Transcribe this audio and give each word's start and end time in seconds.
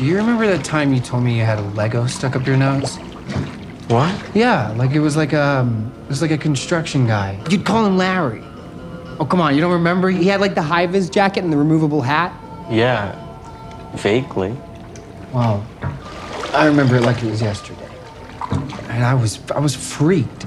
Do 0.00 0.06
you 0.06 0.16
remember 0.16 0.46
that 0.46 0.64
time 0.64 0.94
you 0.94 1.00
told 1.00 1.24
me 1.24 1.36
you 1.36 1.44
had 1.44 1.58
a 1.58 1.62
Lego 1.76 2.06
stuck 2.06 2.34
up 2.34 2.46
your 2.46 2.56
nose? 2.56 2.96
What? 3.88 4.34
Yeah, 4.34 4.70
like 4.70 4.92
it 4.92 5.00
was 5.00 5.14
like 5.14 5.34
a, 5.34 5.42
um, 5.42 5.92
it 6.04 6.08
was 6.08 6.22
like 6.22 6.30
a 6.30 6.38
construction 6.38 7.06
guy. 7.06 7.38
You'd 7.50 7.66
call 7.66 7.84
him 7.84 7.98
Larry. 7.98 8.42
Oh, 9.18 9.26
come 9.28 9.42
on, 9.42 9.54
you 9.54 9.60
don't 9.60 9.74
remember? 9.74 10.08
He 10.08 10.26
had 10.26 10.40
like 10.40 10.54
the 10.54 10.62
high 10.62 10.86
vis 10.86 11.10
jacket 11.10 11.44
and 11.44 11.52
the 11.52 11.56
removable 11.58 12.00
hat. 12.00 12.32
Yeah, 12.70 13.14
vaguely. 13.96 14.56
Well, 15.34 15.66
I 16.54 16.64
remember 16.64 16.96
it 16.96 17.02
like 17.02 17.22
it 17.22 17.28
was 17.28 17.42
yesterday. 17.42 17.86
And 18.88 19.04
I 19.04 19.12
was, 19.12 19.38
I 19.50 19.58
was 19.58 19.76
freaked. 19.76 20.46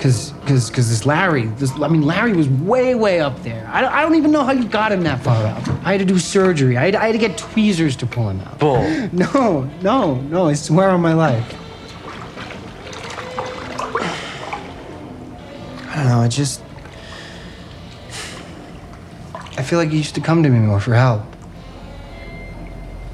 Cause, 0.00 0.34
cause, 0.46 0.68
cause 0.70 0.88
this 0.90 1.06
Larry, 1.06 1.46
this, 1.56 1.72
I 1.80 1.88
mean, 1.88 2.02
Larry 2.02 2.34
was 2.34 2.48
way, 2.48 2.94
way 2.94 3.20
up 3.20 3.42
there. 3.42 3.68
I, 3.72 3.80
don't- 3.80 3.92
I 3.92 4.02
don't 4.02 4.14
even 4.14 4.30
know 4.30 4.44
how 4.44 4.52
you 4.52 4.68
got 4.68 4.92
him 4.92 5.02
that 5.04 5.20
far 5.22 5.44
up. 5.46 5.66
I 5.86 5.92
had 5.92 5.98
to 6.00 6.04
do 6.04 6.18
surgery. 6.18 6.76
I 6.76 6.84
had, 6.86 6.94
I 6.96 7.06
had 7.06 7.12
to 7.12 7.18
get 7.18 7.38
tweezers 7.38 7.96
to 7.96 8.06
pull 8.06 8.28
him 8.28 8.40
out. 8.42 8.58
Bull. 8.58 8.76
No, 9.12 9.62
no, 9.82 10.14
no, 10.16 10.46
I 10.48 10.52
swear 10.54 10.90
on 10.90 11.00
my 11.00 11.14
life. 11.14 11.54
I 15.88 15.94
don't 15.96 16.06
know, 16.08 16.20
I 16.20 16.28
just. 16.28 16.62
I 19.58 19.62
feel 19.62 19.78
like 19.78 19.90
you 19.90 19.98
used 19.98 20.14
to 20.16 20.20
come 20.20 20.42
to 20.42 20.50
me 20.50 20.58
more 20.58 20.78
for 20.80 20.94
help. 20.94 21.22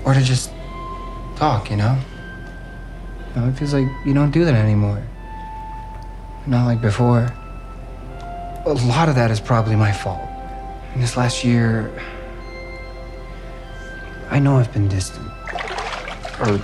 Or 0.05 0.15
to 0.15 0.21
just 0.21 0.51
talk, 1.37 1.71
you 1.71 1.77
know? 1.77 1.97
Now 3.37 3.47
it 3.49 3.53
feels 3.53 3.73
like 3.73 3.87
you 4.05 4.13
don't 4.13 4.33
do 4.33 4.45
that 4.45 4.55
anymore. 4.55 5.01
Not 6.47 6.67
like 6.67 6.81
before. 6.81 7.33
A 8.67 8.73
lot 8.73 9.09
of 9.09 9.15
that 9.15 9.31
is 9.31 9.41
probably 9.41 9.77
my 9.77 9.93
fault. 9.93 10.29
In 10.95 11.01
this 11.01 11.17
last 11.17 11.45
year. 11.45 11.91
I 14.31 14.39
know 14.39 14.59
I've 14.59 14.73
been 14.73 14.89
distant. 14.89 15.29
Or 16.41 16.61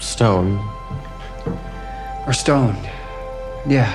stoned. 0.00 0.58
Or 2.26 2.32
stoned. 2.32 2.88
Yeah. 3.66 3.92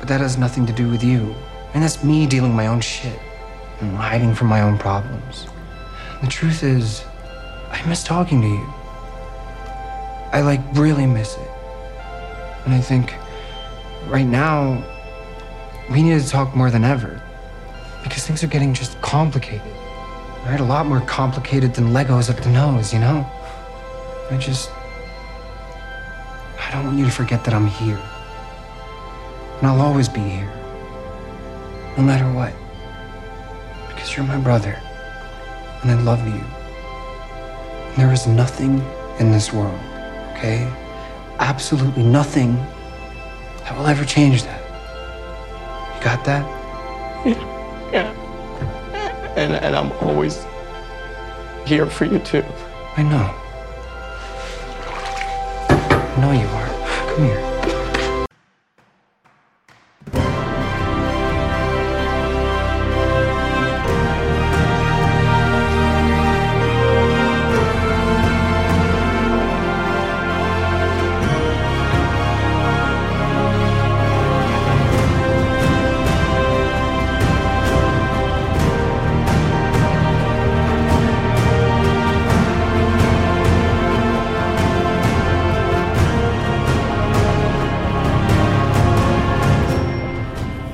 But 0.00 0.08
that 0.08 0.20
has 0.20 0.36
nothing 0.36 0.66
to 0.66 0.72
do 0.72 0.88
with 0.88 1.04
you. 1.04 1.34
And 1.74 1.82
that's 1.82 2.02
me 2.02 2.26
dealing 2.26 2.50
with 2.50 2.56
my 2.56 2.66
own 2.66 2.80
shit. 2.80 3.18
And 3.80 3.96
hiding 3.96 4.34
from 4.34 4.48
my 4.48 4.62
own 4.62 4.78
problems. 4.78 5.46
The 6.22 6.26
truth 6.26 6.64
is, 6.64 7.04
I 7.70 7.86
miss 7.86 8.02
talking 8.02 8.40
to 8.40 8.48
you. 8.48 8.66
I 10.32 10.40
like 10.42 10.60
really 10.74 11.06
miss 11.06 11.36
it. 11.36 11.50
And 12.64 12.74
I 12.74 12.80
think 12.80 13.14
right 14.10 14.26
now, 14.26 14.84
we 15.88 16.02
need 16.02 16.20
to 16.20 16.28
talk 16.28 16.54
more 16.54 16.70
than 16.70 16.84
ever. 16.84 17.22
Because 18.02 18.26
things 18.26 18.42
are 18.42 18.48
getting 18.48 18.74
just 18.74 19.00
complicated. 19.00 19.72
Right? 20.44 20.58
A 20.60 20.64
lot 20.64 20.86
more 20.86 21.00
complicated 21.02 21.74
than 21.74 21.88
Legos 21.88 22.28
up 22.30 22.42
the 22.42 22.50
nose, 22.50 22.92
you 22.92 22.98
know? 22.98 23.26
I 24.30 24.36
just. 24.36 24.70
I 26.58 26.70
don't 26.72 26.86
want 26.86 26.98
you 26.98 27.04
to 27.04 27.10
forget 27.10 27.44
that 27.44 27.54
I'm 27.54 27.66
here. 27.66 28.00
And 29.58 29.66
I'll 29.66 29.80
always 29.80 30.08
be 30.08 30.20
here. 30.20 30.50
No 31.96 32.02
matter 32.02 32.24
what. 32.32 32.52
Because 33.88 34.16
you're 34.16 34.26
my 34.26 34.38
brother. 34.38 34.80
And 35.82 35.90
I 35.90 35.94
love 36.02 36.26
you. 36.26 36.42
And 37.90 37.96
there 37.96 38.12
is 38.12 38.26
nothing 38.26 38.82
in 39.18 39.30
this 39.30 39.52
world, 39.52 39.78
okay? 40.32 40.70
Absolutely 41.38 42.02
nothing 42.02 42.56
that 43.64 43.76
will 43.76 43.86
ever 43.86 44.04
change 44.04 44.42
that. 44.44 44.60
You 45.96 46.04
got 46.04 46.24
that? 46.24 46.44
Yeah. 47.26 47.90
yeah. 47.92 49.34
And, 49.36 49.54
and 49.54 49.76
I'm 49.76 49.92
always 50.00 50.44
here 51.66 51.86
for 51.86 52.04
you 52.04 52.18
too. 52.18 52.44
I 52.96 53.02
know. 53.02 53.34
I 55.68 56.20
know 56.20 56.32
you 56.32 56.46
are. 56.48 57.14
Come 57.14 57.24
here. 57.24 57.49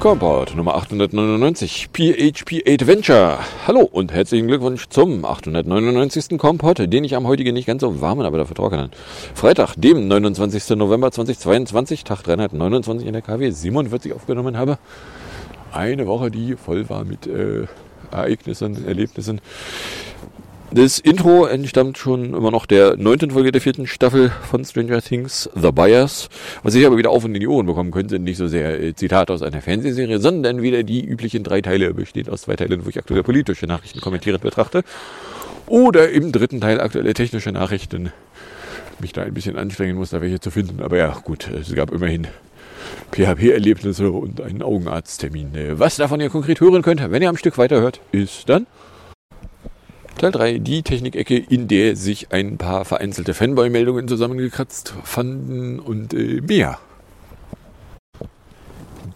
Komport 0.07 0.55
Nummer 0.55 0.77
899, 0.77 1.89
PHP 1.93 2.63
Adventure. 2.65 3.41
Hallo 3.67 3.81
und 3.81 4.13
herzlichen 4.13 4.47
Glückwunsch 4.47 4.87
zum 4.89 5.25
899. 5.25 6.39
Kompott, 6.39 6.79
den 6.79 7.03
ich 7.03 7.17
am 7.17 7.27
heutigen 7.27 7.53
nicht 7.55 7.67
ganz 7.67 7.81
so 7.81 8.01
warmen, 8.01 8.25
aber 8.25 8.39
dafür 8.39 8.55
trockenen 8.55 8.93
Freitag, 9.35 9.75
dem 9.75 10.07
29. 10.07 10.77
November 10.77 11.11
2022, 11.11 12.05
Tag 12.05 12.23
329 12.23 13.05
in 13.05 13.15
der 13.15 13.23
KW 13.23 13.51
47 13.51 14.13
aufgenommen 14.13 14.57
habe. 14.57 14.79
Eine 15.73 16.07
Woche, 16.07 16.31
die 16.31 16.55
voll 16.55 16.89
war 16.89 17.03
mit 17.03 17.27
äh, 17.27 17.67
Ereignissen, 18.13 18.87
Erlebnissen. 18.87 19.41
Das 20.77 20.99
Intro 20.99 21.47
entstammt 21.47 21.97
schon 21.97 22.35
immer 22.35 22.51
noch 22.51 22.67
der 22.67 22.99
neunten 22.99 23.31
Folge 23.31 23.51
der 23.51 23.63
vierten 23.63 23.87
Staffel 23.87 24.31
von 24.51 24.63
Stranger 24.63 25.01
Things, 25.01 25.49
The 25.55 25.73
Buyers. 25.73 26.29
Was 26.65 26.75
ich 26.75 26.85
aber 26.85 26.99
wieder 26.99 27.09
auf 27.09 27.25
und 27.25 27.35
in 27.35 27.41
die 27.41 27.49
Ohren 27.49 27.65
bekommen 27.65 27.93
könnte, 27.93 28.11
sind 28.11 28.25
nicht 28.25 28.37
so 28.37 28.47
sehr 28.47 28.79
äh, 28.79 28.95
Zitate 28.95 29.33
aus 29.33 29.41
einer 29.41 29.63
Fernsehserie, 29.63 30.19
sondern 30.19 30.61
wieder 30.61 30.83
die 30.83 31.03
üblichen 31.03 31.45
drei 31.45 31.63
Teile, 31.63 31.95
bestehend 31.95 32.29
aus 32.29 32.43
zwei 32.43 32.57
Teilen, 32.57 32.85
wo 32.85 32.91
ich 32.91 32.99
aktuelle 32.99 33.23
politische 33.23 33.65
Nachrichten 33.67 34.03
kommentierend 34.03 34.43
betrachte. 34.43 34.83
Oder 35.67 36.11
im 36.11 36.31
dritten 36.31 36.61
Teil 36.61 36.79
aktuelle 36.79 37.15
technische 37.15 37.53
Nachrichten. 37.53 38.13
Mich 38.99 39.15
da 39.15 39.23
ein 39.23 39.33
bisschen 39.33 39.57
anstrengen 39.57 39.97
muss, 39.97 40.11
da 40.11 40.21
welche 40.21 40.41
zu 40.41 40.51
finden. 40.51 40.83
Aber 40.83 40.99
ja, 40.99 41.19
gut, 41.25 41.49
es 41.49 41.75
gab 41.75 41.91
immerhin 41.91 42.27
PHP-Erlebnisse 43.13 44.11
und 44.11 44.43
einen 44.43 44.61
Augenarzttermin. 44.61 45.55
Äh, 45.55 45.79
Was 45.79 45.97
davon 45.97 46.21
ihr 46.21 46.29
konkret 46.29 46.61
hören 46.61 46.83
könnt, 46.83 47.01
wenn 47.11 47.23
ihr 47.23 47.31
am 47.31 47.39
Stück 47.39 47.57
weiterhört, 47.57 48.03
ist 48.13 48.51
dann 48.51 48.67
Teil 50.19 50.33
3, 50.33 50.59
die 50.59 50.83
Technikecke, 50.83 51.37
in 51.37 51.69
der 51.69 51.95
sich 51.95 52.33
ein 52.33 52.57
paar 52.57 52.87
vereinzelte 52.87 53.35
Fanboy-Meldungen 53.35 54.09
zusammengekratzt 54.09 54.95
fanden 55.05 55.79
und 55.79 56.15
äh, 56.15 56.41
mehr. 56.41 56.79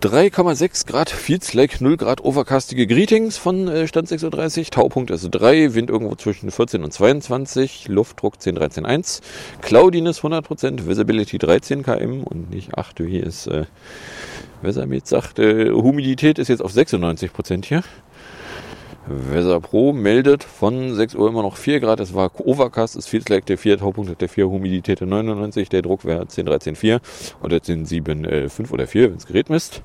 3,6 0.02 0.86
Grad, 0.86 1.10
feels 1.10 1.52
like 1.52 1.80
0 1.80 1.98
Grad 1.98 2.22
overcastige 2.22 2.86
Greetings 2.86 3.36
von 3.36 3.68
äh, 3.68 3.86
Stand 3.86 4.08
36, 4.08 4.70
Taupunkt 4.70 5.10
ist 5.10 5.28
3, 5.30 5.74
Wind 5.74 5.90
irgendwo 5.90 6.14
zwischen 6.16 6.50
14 6.50 6.84
und 6.84 6.92
22, 6.92 7.88
Luftdruck 7.88 8.40
10, 8.40 8.54
13, 8.54 8.86
1, 8.86 9.20
Cloudiness 9.62 10.20
100%, 10.20 10.86
Visibility 10.86 11.38
13 11.38 11.82
km 11.82 12.22
und 12.24 12.50
nicht 12.50 12.76
8, 12.78 13.00
wie 13.00 13.20
es 13.20 13.46
äh, 13.46 13.64
Wesermet 14.62 15.06
sagt. 15.06 15.38
Äh, 15.38 15.70
Humidität 15.70 16.38
ist 16.38 16.48
jetzt 16.48 16.62
auf 16.62 16.72
96% 16.72 17.64
hier. 17.64 17.82
Weather 19.10 19.60
Pro 19.60 19.92
meldet 19.92 20.44
von 20.44 20.94
6 20.94 21.16
Uhr 21.16 21.28
immer 21.28 21.42
noch 21.42 21.56
4 21.56 21.80
Grad. 21.80 21.98
Es 21.98 22.14
war 22.14 22.30
Overcast, 22.38 22.94
es 22.94 23.06
feels 23.06 23.28
like 23.28 23.44
der 23.46 23.58
4, 23.58 23.78
Taupunkt 23.78 24.08
hat 24.08 24.20
der 24.20 24.28
4, 24.28 24.48
Humidität 24.48 25.00
der 25.00 25.08
99, 25.08 25.68
der 25.68 25.82
Druckwert 25.82 26.30
10, 26.30 26.46
13, 26.46 26.76
4 26.76 27.00
und 27.40 27.52
jetzt 27.52 27.66
sind 27.66 27.86
7, 27.86 28.24
äh, 28.24 28.48
5 28.48 28.72
oder 28.72 28.86
4, 28.86 29.08
wenn 29.08 29.14
das 29.14 29.26
Gerät 29.26 29.50
misst. 29.50 29.82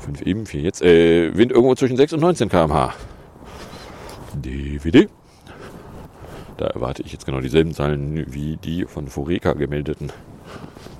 5 0.00 0.22
eben, 0.22 0.46
4 0.46 0.60
jetzt. 0.62 0.82
Äh, 0.82 1.36
Wind 1.36 1.52
irgendwo 1.52 1.76
zwischen 1.76 1.96
6 1.96 2.14
und 2.14 2.20
19 2.20 2.48
km/h. 2.48 2.94
DVD. 4.34 5.08
Da 6.56 6.66
erwarte 6.66 7.02
ich 7.02 7.12
jetzt 7.12 7.24
genau 7.24 7.40
dieselben 7.40 7.72
Zahlen 7.72 8.26
wie 8.32 8.56
die 8.56 8.84
von 8.84 9.06
Foreca 9.06 9.52
gemeldeten 9.52 10.10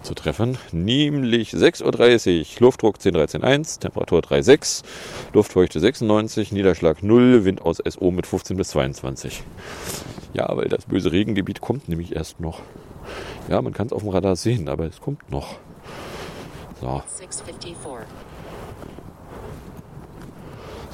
zu 0.02 0.14
treffen, 0.14 0.58
nämlich 0.72 1.52
6.30 1.52 2.40
Uhr, 2.40 2.60
Luftdruck 2.60 3.00
10, 3.00 3.14
13, 3.14 3.44
1, 3.44 3.78
Temperatur 3.78 4.20
3,6, 4.20 4.82
Luftfeuchte 5.32 5.81
96, 5.81 6.52
Niederschlag 6.52 7.02
0, 7.02 7.44
Wind 7.44 7.62
aus 7.62 7.78
SO 7.87 8.10
mit 8.10 8.26
15 8.26 8.56
bis 8.56 8.69
22. 8.70 9.43
Ja, 10.34 10.56
weil 10.56 10.69
das 10.69 10.87
böse 10.87 11.12
Regengebiet 11.12 11.60
kommt 11.60 11.88
nämlich 11.88 12.14
erst 12.14 12.40
noch. 12.40 12.60
Ja, 13.49 13.60
man 13.62 13.72
kann 13.72 13.87
es 13.87 13.93
auf 13.93 14.02
dem 14.02 14.10
Radar 14.10 14.37
sehen, 14.37 14.69
aber 14.69 14.87
es 14.87 15.00
kommt 15.00 15.31
noch. 15.31 15.56
So, 16.81 17.02
654. 17.06 17.76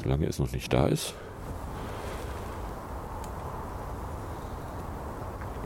solange 0.02 0.26
es 0.26 0.38
noch 0.38 0.52
nicht 0.52 0.72
da 0.72 0.86
ist. 0.86 1.14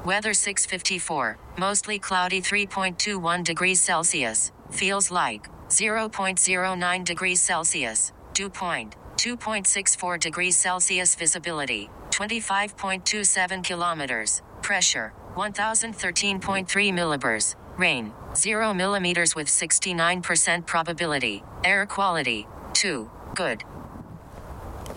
Weather 0.04 0.34
654. 0.34 1.38
Mostly 1.58 1.98
cloudy 2.00 2.42
3.21 2.42 3.44
degrees 3.44 3.80
Celsius. 3.80 4.50
Feels 4.70 5.12
like 5.12 5.48
0.09 5.68 7.04
degrees 7.04 7.40
Celsius. 7.40 8.12
Dew 8.34 8.48
point 8.48 8.96
2.64 9.16 10.18
degrees 10.18 10.56
Celsius. 10.56 11.14
Visibility 11.14 11.88
25.27 12.10 13.62
kilometers. 13.62 14.42
Pressure 14.60 15.12
1013.3 15.36 16.66
millibars. 16.92 17.54
Rain 17.76 18.12
0 18.34 18.74
millimeters 18.74 19.36
with 19.36 19.46
69% 19.46 20.66
probability. 20.66 21.44
Air 21.62 21.86
quality 21.86 22.48
2. 22.74 23.06
Good. 23.36 23.62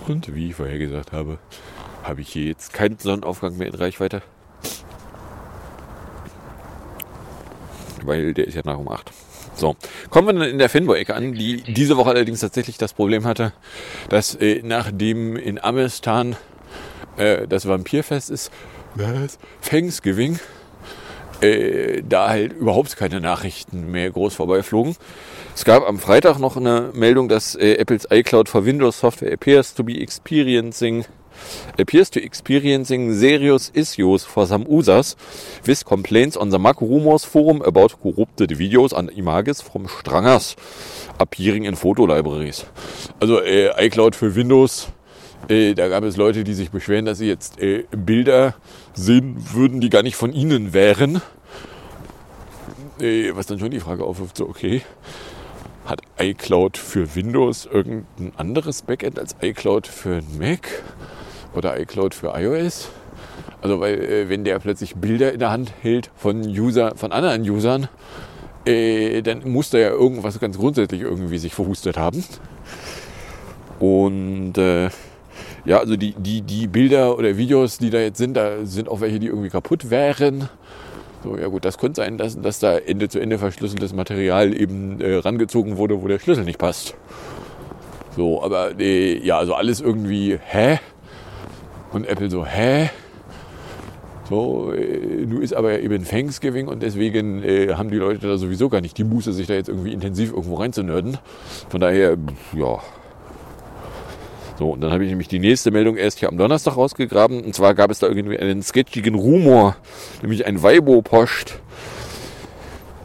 Und 0.07 0.33
wie 0.33 0.49
ich 0.49 0.55
vorher 0.55 0.79
gesagt 0.79 1.11
habe, 1.11 1.37
habe 2.03 2.21
ich 2.21 2.29
hier 2.29 2.45
jetzt 2.45 2.73
keinen 2.73 2.97
Sonnenaufgang 2.97 3.55
mehr 3.57 3.67
in 3.67 3.75
Reichweite. 3.75 4.23
Weil 8.05 8.33
der 8.33 8.47
ist 8.47 8.55
ja 8.55 8.61
nach 8.65 8.77
um 8.77 8.89
8. 8.89 9.11
So, 9.55 9.75
kommen 10.09 10.27
wir 10.27 10.33
dann 10.33 10.49
in 10.49 10.57
der 10.57 10.69
Fanboy-Ecke 10.69 11.13
an, 11.13 11.33
die 11.33 11.61
diese 11.61 11.97
Woche 11.97 12.09
allerdings 12.09 12.41
tatsächlich 12.41 12.77
das 12.77 12.93
Problem 12.93 13.25
hatte, 13.25 13.53
dass 14.09 14.35
äh, 14.35 14.61
nachdem 14.63 15.37
in 15.37 15.63
Amistan 15.63 16.35
äh, 17.17 17.47
das 17.47 17.67
Vampirfest 17.67 18.29
ist, 18.29 18.51
was? 18.95 19.37
Thanksgiving, 19.61 20.39
äh, 21.41 22.01
da 22.07 22.29
halt 22.29 22.53
überhaupt 22.53 22.95
keine 22.97 23.19
Nachrichten 23.21 23.91
mehr 23.91 24.09
groß 24.09 24.35
vorbeiflogen. 24.35 24.95
Es 25.55 25.65
gab 25.65 25.87
am 25.87 25.99
Freitag 25.99 26.39
noch 26.39 26.57
eine 26.57 26.91
Meldung, 26.93 27.29
dass 27.29 27.55
äh, 27.55 27.75
Apples 27.75 28.07
iCloud 28.09 28.49
for 28.49 28.65
Windows 28.65 28.99
Software 28.99 29.33
appears 29.33 29.73
to 29.73 29.83
be 29.83 30.01
experiencing 30.01 31.05
appears 31.79 32.09
to 32.11 32.23
experiencing 32.23 33.13
serious 33.13 33.71
issues 33.73 34.23
for 34.23 34.45
some 34.45 34.65
users 34.69 35.15
with 35.65 35.85
complaints 35.85 36.37
on 36.37 36.51
the 36.51 36.59
Mac 36.59 36.81
Rumors 36.81 37.25
forum 37.25 37.61
about 37.61 37.99
corrupted 38.01 38.51
videos 38.51 38.93
and 38.93 39.11
images 39.17 39.61
from 39.61 39.87
Strangers 39.87 40.55
appearing 41.19 41.65
in 41.65 41.75
Photo 41.75 42.05
Libraries. 42.05 42.65
Also 43.19 43.41
äh, 43.41 43.71
iCloud 43.85 44.15
für 44.15 44.35
Windows, 44.35 44.89
äh, 45.47 45.73
da 45.73 45.87
gab 45.87 46.03
es 46.03 46.17
Leute, 46.17 46.43
die 46.43 46.53
sich 46.53 46.71
beschweren, 46.71 47.05
dass 47.05 47.19
sie 47.19 47.27
jetzt 47.27 47.59
äh, 47.61 47.85
Bilder 47.91 48.55
sehen 48.93 49.35
würden, 49.53 49.81
die 49.81 49.89
gar 49.89 50.03
nicht 50.03 50.15
von 50.15 50.33
ihnen 50.33 50.73
wären. 50.73 51.21
Äh, 52.99 53.31
was 53.35 53.45
dann 53.47 53.59
schon 53.59 53.71
die 53.71 53.79
Frage 53.79 54.03
aufwirft, 54.03 54.37
so 54.37 54.47
okay, 54.47 54.81
hat 55.85 56.01
iCloud 56.19 56.77
für 56.77 57.15
Windows 57.15 57.67
irgendein 57.71 58.31
anderes 58.37 58.81
Backend 58.81 59.19
als 59.19 59.35
iCloud 59.41 59.87
für 59.87 60.21
Mac? 60.39 60.83
Oder 61.55 61.79
iCloud 61.79 62.13
für 62.13 62.33
iOS. 62.35 62.89
Also 63.61 63.79
weil 63.79 63.99
äh, 63.99 64.29
wenn 64.29 64.43
der 64.43 64.59
plötzlich 64.59 64.95
Bilder 64.95 65.33
in 65.33 65.39
der 65.39 65.51
Hand 65.51 65.73
hält 65.81 66.11
von 66.15 66.41
User, 66.41 66.95
von 66.95 67.11
anderen 67.11 67.41
Usern, 67.49 67.87
äh, 68.65 69.21
dann 69.21 69.49
muss 69.49 69.69
da 69.69 69.77
ja 69.77 69.89
irgendwas 69.89 70.39
ganz 70.39 70.57
grundsätzlich 70.57 71.01
irgendwie 71.01 71.37
sich 71.37 71.53
verhustet 71.53 71.97
haben. 71.97 72.23
Und 73.79 74.57
äh, 74.57 74.89
ja, 75.65 75.79
also 75.79 75.95
die, 75.95 76.13
die, 76.17 76.41
die 76.41 76.67
Bilder 76.67 77.17
oder 77.17 77.37
Videos, 77.37 77.77
die 77.77 77.89
da 77.89 77.99
jetzt 77.99 78.17
sind, 78.17 78.35
da 78.35 78.65
sind 78.65 78.87
auch 78.87 79.01
welche, 79.01 79.19
die 79.19 79.27
irgendwie 79.27 79.49
kaputt 79.49 79.89
wären. 79.89 80.49
So, 81.23 81.37
ja 81.37 81.47
gut, 81.47 81.65
das 81.65 81.79
könnte 81.79 82.01
sein, 82.01 82.19
dass, 82.19 82.39
dass 82.39 82.59
da 82.59 82.77
Ende 82.77 83.09
zu 83.09 83.19
Ende 83.19 83.39
verschlüsseltes 83.39 83.93
Material 83.93 84.55
eben 84.55 85.01
äh, 85.01 85.15
rangezogen 85.15 85.77
wurde, 85.77 86.01
wo 86.03 86.07
der 86.07 86.19
Schlüssel 86.19 86.43
nicht 86.43 86.59
passt. 86.59 86.95
So, 88.15 88.43
aber 88.43 88.79
äh, 88.79 89.17
ja, 89.25 89.39
also 89.39 89.55
alles 89.55 89.81
irgendwie, 89.81 90.37
hä? 90.39 90.79
Und 91.95 92.09
Apple 92.09 92.29
so, 92.29 92.45
hä? 92.45 92.89
So, 94.29 94.73
äh, 94.73 95.25
nun 95.25 95.41
ist 95.41 95.53
aber 95.53 95.79
eben 95.79 96.03
Thanksgiving 96.03 96.67
und 96.67 96.83
deswegen 96.83 97.41
äh, 97.41 97.75
haben 97.75 97.89
die 97.89 97.95
Leute 97.95 98.27
da 98.27 98.37
sowieso 98.37 98.67
gar 98.67 98.81
nicht 98.81 98.97
die 98.97 99.05
Muße, 99.05 99.31
sich 99.31 99.47
da 99.47 99.53
jetzt 99.53 99.69
irgendwie 99.69 99.93
intensiv 99.93 100.31
irgendwo 100.31 100.55
reinzunörden. 100.55 101.17
Von 101.69 101.79
daher, 101.79 102.17
ja. 102.53 102.79
So, 104.59 104.71
und 104.71 104.81
dann 104.81 104.91
habe 104.91 105.05
ich 105.05 105.09
nämlich 105.09 105.29
die 105.29 105.39
nächste 105.39 105.71
Meldung 105.71 105.95
erst 105.95 106.19
hier 106.19 106.27
am 106.27 106.37
Donnerstag 106.37 106.75
rausgegraben. 106.75 107.45
Und 107.45 107.55
zwar 107.55 107.73
gab 107.73 107.89
es 107.91 107.99
da 107.99 108.07
irgendwie 108.07 108.39
einen 108.39 108.61
sketchigen 108.61 109.15
Rumor, 109.15 109.77
nämlich 110.21 110.45
ein 110.45 110.61
Weibo-Post, 110.61 111.61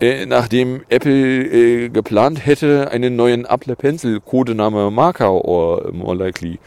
äh, 0.01 0.27
nachdem 0.27 0.83
Apple 0.89 1.45
äh, 1.45 1.89
geplant 1.89 2.45
hätte, 2.47 2.91
einen 2.91 3.17
neuen 3.17 3.45
Apple 3.45 3.77
Pencil 3.77 4.21
Codename 4.21 4.91
Marker 4.91 5.33
or 5.33 5.93
more 5.93 6.17
likely 6.17 6.59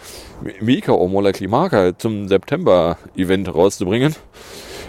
Mika 0.61 0.91
or 0.91 1.09
more 1.09 1.23
likely 1.23 1.47
Marker 1.47 1.97
zum 1.97 2.27
September 2.27 2.97
Event 3.15 3.53
rauszubringen. 3.53 4.15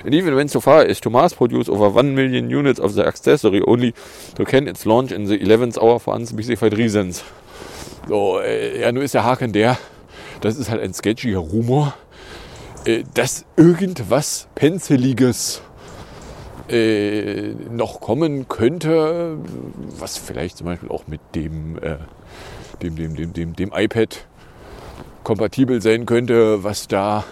And 0.05 0.15
even 0.15 0.37
went 0.37 0.51
so 0.51 0.61
far 0.61 0.85
as 0.87 1.01
to 1.01 1.09
mass 1.09 1.35
produce 1.35 1.71
over 1.71 1.89
1 1.89 2.15
million 2.15 2.51
units 2.51 2.79
of 2.79 2.93
the 2.93 3.07
accessory 3.07 3.63
only 3.67 3.95
to 4.37 4.45
can 4.45 4.69
its 4.69 4.85
launch 4.85 5.11
in 5.13 5.27
the 5.27 5.39
11th 5.39 5.79
hour 5.79 5.99
for 5.99 6.15
unspecified 6.15 6.77
reasons. 6.77 7.25
So, 8.07 8.39
äh, 8.41 8.83
ja, 8.83 8.93
nur 8.93 9.03
ist 9.03 9.15
der 9.15 9.25
Haken 9.25 9.53
der, 9.53 9.79
das 10.43 10.57
ist 10.57 10.71
halt 10.71 10.83
ein 10.83 10.93
sketchiger 10.93 11.39
Rumor, 11.39 11.95
äh, 12.85 13.05
dass 13.15 13.47
irgendwas 13.57 14.47
Penciliges 14.55 15.63
äh, 16.69 17.55
noch 17.71 18.01
kommen 18.01 18.49
könnte, 18.49 19.37
was 19.99 20.17
vielleicht 20.17 20.59
zum 20.59 20.67
Beispiel 20.67 20.89
auch 20.89 21.07
mit 21.07 21.21
dem, 21.35 21.79
äh, 21.79 21.97
dem, 22.83 22.97
dem, 22.97 23.15
dem, 23.15 23.33
dem, 23.33 23.57
dem 23.57 23.73
iPad 23.75 24.27
kompatibel 25.23 25.81
sein 25.81 26.07
könnte, 26.07 26.65
was 26.65 26.89
da 26.89 27.25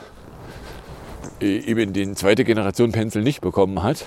äh, 1.41 1.59
eben 1.59 1.93
den 1.93 2.17
zweite 2.17 2.45
Generation 2.45 2.93
Pencil 2.93 3.23
nicht 3.23 3.41
bekommen 3.41 3.83
hat, 3.83 4.05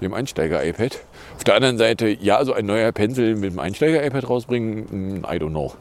dem 0.00 0.14
Einsteiger-iPad. 0.14 0.98
Auf 1.36 1.44
der 1.44 1.54
anderen 1.54 1.78
Seite, 1.78 2.08
ja, 2.08 2.44
so 2.44 2.52
ein 2.52 2.66
neuer 2.66 2.92
Pencil 2.92 3.36
mit 3.36 3.52
dem 3.52 3.58
Einsteiger-iPad 3.58 4.28
rausbringen, 4.28 4.86
hm, 4.90 5.16
I 5.24 5.36
don't 5.38 5.50
know. 5.50 5.72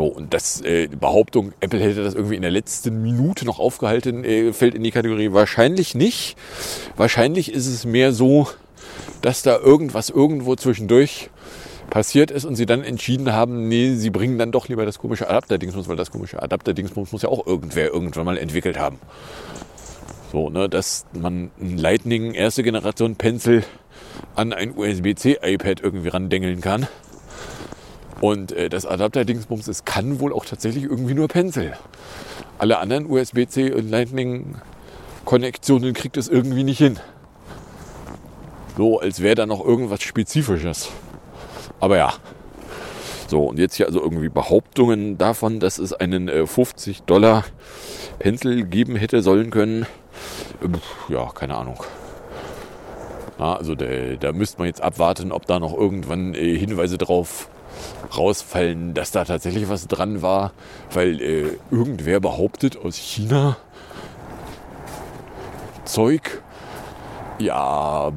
So, 0.00 0.06
und 0.06 0.32
das 0.32 0.62
äh, 0.62 0.88
Behauptung, 0.88 1.52
Apple 1.60 1.78
hätte 1.78 2.02
das 2.02 2.14
irgendwie 2.14 2.36
in 2.36 2.40
der 2.40 2.50
letzten 2.50 3.02
Minute 3.02 3.44
noch 3.44 3.58
aufgehalten, 3.58 4.24
äh, 4.24 4.54
fällt 4.54 4.74
in 4.74 4.82
die 4.82 4.92
Kategorie 4.92 5.34
wahrscheinlich 5.34 5.94
nicht. 5.94 6.38
Wahrscheinlich 6.96 7.52
ist 7.52 7.66
es 7.66 7.84
mehr 7.84 8.14
so, 8.14 8.48
dass 9.20 9.42
da 9.42 9.58
irgendwas 9.58 10.08
irgendwo 10.08 10.56
zwischendurch 10.56 11.28
passiert 11.90 12.30
ist 12.30 12.46
und 12.46 12.56
sie 12.56 12.64
dann 12.64 12.82
entschieden 12.82 13.34
haben, 13.34 13.68
nee, 13.68 13.92
sie 13.92 14.08
bringen 14.08 14.38
dann 14.38 14.52
doch 14.52 14.68
lieber 14.68 14.86
das 14.86 14.98
komische 14.98 15.28
Adapter-Dingsbums, 15.28 15.86
weil 15.86 15.96
das 15.96 16.10
komische 16.10 16.42
Adapter-Dingsbums 16.42 17.12
muss 17.12 17.20
ja 17.20 17.28
auch 17.28 17.46
irgendwer 17.46 17.92
irgendwann 17.92 18.24
mal 18.24 18.38
entwickelt 18.38 18.78
haben. 18.78 18.98
So, 20.32 20.48
ne, 20.48 20.70
dass 20.70 21.04
man 21.12 21.50
ein 21.60 21.76
Lightning 21.76 22.32
erste 22.32 22.62
Generation 22.62 23.16
Pencil 23.16 23.64
an 24.34 24.54
ein 24.54 24.74
USB-C 24.74 25.40
iPad 25.42 25.82
irgendwie 25.82 26.08
randengeln 26.08 26.62
kann. 26.62 26.88
Und 28.20 28.52
äh, 28.52 28.68
das 28.68 28.86
Adapter-Dingsbums, 28.86 29.66
es 29.68 29.84
kann 29.84 30.20
wohl 30.20 30.32
auch 30.32 30.44
tatsächlich 30.44 30.84
irgendwie 30.84 31.14
nur 31.14 31.26
Pencil. 31.28 31.72
Alle 32.58 32.78
anderen 32.78 33.10
USB-C 33.10 33.72
und 33.72 33.90
Lightning-Konnektionen 33.90 35.94
kriegt 35.94 36.18
es 36.18 36.28
irgendwie 36.28 36.64
nicht 36.64 36.78
hin. 36.78 36.98
So, 38.76 39.00
als 39.00 39.20
wäre 39.20 39.34
da 39.34 39.46
noch 39.46 39.64
irgendwas 39.64 40.02
Spezifisches. 40.02 40.90
Aber 41.80 41.96
ja. 41.96 42.12
So, 43.26 43.44
und 43.44 43.58
jetzt 43.58 43.76
hier 43.76 43.86
also 43.86 44.00
irgendwie 44.00 44.28
Behauptungen 44.28 45.16
davon, 45.16 45.58
dass 45.60 45.78
es 45.78 45.94
einen 45.94 46.28
äh, 46.28 46.46
50 46.46 47.04
Dollar 47.04 47.44
Pencil 48.18 48.64
geben 48.64 48.96
hätte 48.96 49.22
sollen 49.22 49.50
können. 49.50 49.86
Ja, 51.08 51.30
keine 51.32 51.56
Ahnung. 51.56 51.82
Also 53.38 53.74
da, 53.74 53.86
da 54.18 54.32
müsste 54.32 54.58
man 54.58 54.66
jetzt 54.66 54.82
abwarten, 54.82 55.32
ob 55.32 55.46
da 55.46 55.58
noch 55.58 55.72
irgendwann 55.72 56.34
äh, 56.34 56.58
Hinweise 56.58 56.98
drauf 56.98 57.48
rausfallen, 58.16 58.94
dass 58.94 59.10
da 59.10 59.24
tatsächlich 59.24 59.68
was 59.68 59.86
dran 59.86 60.22
war, 60.22 60.52
weil 60.92 61.20
äh, 61.20 61.58
irgendwer 61.70 62.20
behauptet 62.20 62.76
aus 62.76 62.96
China 62.96 63.56
Zeug. 65.84 66.42
Ja, 67.38 68.12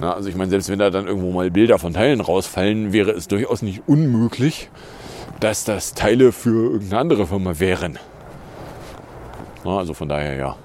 na, 0.00 0.14
also 0.14 0.28
ich 0.28 0.34
meine, 0.34 0.50
selbst 0.50 0.70
wenn 0.70 0.78
da 0.78 0.88
dann 0.90 1.06
irgendwo 1.06 1.30
mal 1.30 1.50
Bilder 1.50 1.78
von 1.78 1.92
Teilen 1.92 2.20
rausfallen, 2.20 2.92
wäre 2.92 3.10
es 3.10 3.28
durchaus 3.28 3.60
nicht 3.60 3.82
unmöglich, 3.86 4.70
dass 5.40 5.64
das 5.64 5.92
Teile 5.92 6.32
für 6.32 6.72
irgendeine 6.72 7.00
andere 7.00 7.26
Firma 7.26 7.58
wären. 7.58 7.98
Na, 9.64 9.78
also 9.78 9.92
von 9.92 10.08
daher 10.08 10.34
ja. 10.34 10.56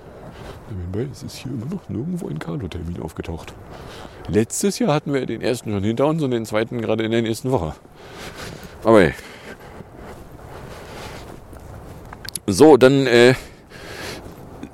Es 1.12 1.24
ist 1.24 1.36
hier 1.36 1.52
immer 1.52 1.66
noch 1.66 1.90
nirgendwo 1.90 2.30
ein 2.30 2.40
Carlo-Termin 2.40 3.02
aufgetaucht. 3.02 3.54
Letztes 4.28 4.80
Jahr 4.80 4.94
hatten 4.94 5.14
wir 5.14 5.26
den 5.26 5.42
ersten 5.42 5.72
schon 5.72 5.84
hinter 5.84 6.08
uns 6.08 6.24
und 6.24 6.32
den 6.32 6.46
zweiten 6.46 6.82
gerade 6.82 7.04
in 7.04 7.12
der 7.12 7.22
nächsten 7.22 7.52
Woche. 7.52 7.76
Aber 8.84 9.02
hey. 9.02 9.14
So, 12.48 12.78
dann 12.78 13.08
äh, 13.08 13.34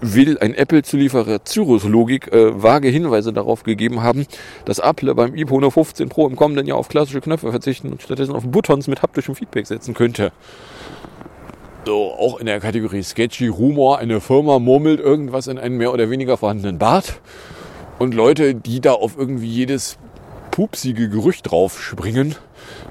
will 0.02 0.38
ein 0.40 0.54
Apple-Zulieferer 0.54 1.44
Cyrus 1.46 1.84
Logik 1.84 2.32
äh, 2.34 2.62
vage 2.62 2.90
Hinweise 2.90 3.32
darauf 3.34 3.64
gegeben 3.64 4.02
haben, 4.02 4.26
dass 4.66 4.80
Apple 4.80 5.14
beim 5.16 5.34
iPhone 5.36 5.70
15 5.70 6.10
Pro 6.10 6.28
im 6.28 6.36
kommenden 6.36 6.68
Jahr 6.68 6.78
auf 6.78 6.90
klassische 6.90 7.22
Knöpfe 7.22 7.52
verzichten 7.52 7.92
und 7.92 8.02
stattdessen 8.02 8.36
auf 8.36 8.44
Buttons 8.46 8.88
mit 8.88 9.02
haptischem 9.02 9.36
Feedback 9.36 9.68
setzen 9.68 9.94
könnte. 9.94 10.32
So, 11.86 12.12
auch 12.14 12.40
in 12.40 12.46
der 12.46 12.60
Kategorie 12.60 13.04
Sketchy 13.04 13.48
Rumor, 13.48 14.00
eine 14.00 14.22
Firma 14.22 14.60
murmelt 14.60 15.00
irgendwas 15.00 15.48
in 15.48 15.58
einen 15.58 15.78
mehr 15.78 15.94
oder 15.94 16.10
weniger 16.10 16.38
vorhandenen 16.38 16.78
Bart. 16.78 17.20
Und 18.02 18.16
Leute, 18.16 18.56
die 18.56 18.82
da 18.82 18.94
auf 18.94 19.16
irgendwie 19.16 19.46
jedes 19.46 20.00
pupsige 20.50 21.08
Gerücht 21.08 21.52
drauf 21.52 21.80
springen, 21.80 22.34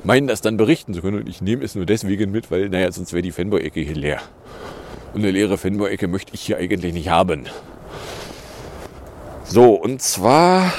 meinen 0.04 0.28
das 0.28 0.40
dann 0.40 0.56
berichten 0.56 0.94
zu 0.94 1.00
können. 1.00 1.16
Und 1.18 1.28
ich 1.28 1.42
nehme 1.42 1.64
es 1.64 1.74
nur 1.74 1.84
deswegen 1.84 2.30
mit, 2.30 2.52
weil, 2.52 2.68
naja, 2.68 2.92
sonst 2.92 3.12
wäre 3.12 3.20
die 3.20 3.32
Fanboy-Ecke 3.32 3.80
hier 3.80 3.96
leer. 3.96 4.20
Und 5.12 5.22
eine 5.22 5.32
leere 5.32 5.58
Fanboy-Ecke 5.58 6.06
möchte 6.06 6.32
ich 6.32 6.42
hier 6.42 6.58
eigentlich 6.58 6.94
nicht 6.94 7.08
haben. 7.08 7.46
So, 9.42 9.74
und 9.74 10.00
zwar 10.00 10.72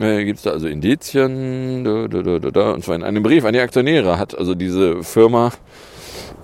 äh, 0.00 0.24
gibt 0.24 0.38
es 0.38 0.44
da 0.44 0.52
also 0.52 0.68
Indizien, 0.68 1.84
da, 1.84 2.08
da, 2.08 2.22
da, 2.22 2.50
da, 2.50 2.70
und 2.70 2.82
zwar 2.82 2.96
in 2.96 3.02
einem 3.02 3.22
Brief 3.22 3.44
an 3.44 3.52
die 3.52 3.60
Aktionäre 3.60 4.18
hat 4.18 4.38
also 4.38 4.54
diese 4.54 5.02
Firma 5.02 5.52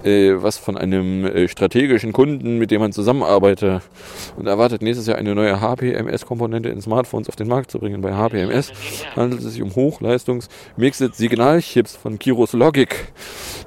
was 0.04 0.58
von 0.58 0.76
einem 0.76 1.24
äh, 1.26 1.48
strategischen 1.48 2.12
Kunden, 2.12 2.58
mit 2.58 2.70
dem 2.70 2.80
man 2.80 2.92
zusammenarbeitet 2.92 3.82
und 4.36 4.46
erwartet 4.46 4.82
nächstes 4.82 5.06
Jahr 5.06 5.16
eine 5.18 5.34
neue 5.34 5.60
HPMS-Komponente 5.60 6.68
in 6.68 6.80
Smartphones 6.80 7.28
auf 7.28 7.36
den 7.36 7.48
Markt 7.48 7.70
zu 7.70 7.78
bringen. 7.78 8.00
Bei 8.00 8.14
HPMS 8.14 8.72
handelt 9.16 9.42
es 9.42 9.52
sich 9.52 9.62
um 9.62 9.74
Hochleistungs-Mixed-Signalchips 9.74 11.96
von 11.96 12.18
Kiros 12.18 12.52
Logic, 12.52 12.88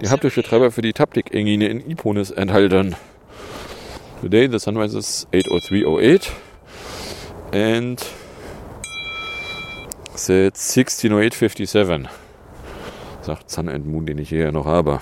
die 0.01 0.09
haptische 0.09 0.43
Treiber 0.43 0.71
für 0.71 0.81
die 0.81 0.93
Taptik-Engine 0.93 1.67
in 1.67 1.89
Iponis 1.89 2.31
enthalten. 2.31 2.95
Today 4.21 4.47
the 4.47 4.59
sunrise 4.59 4.97
is 4.97 5.27
80308 5.33 6.31
and 7.53 7.99
set 10.15 10.55
160857. 10.55 12.07
Sagt 13.21 13.51
Sun 13.51 13.67
and 13.67 13.85
Moon, 13.85 14.05
den 14.05 14.17
ich 14.17 14.29
hier 14.29 14.51
noch 14.51 14.65
habe. 14.65 15.01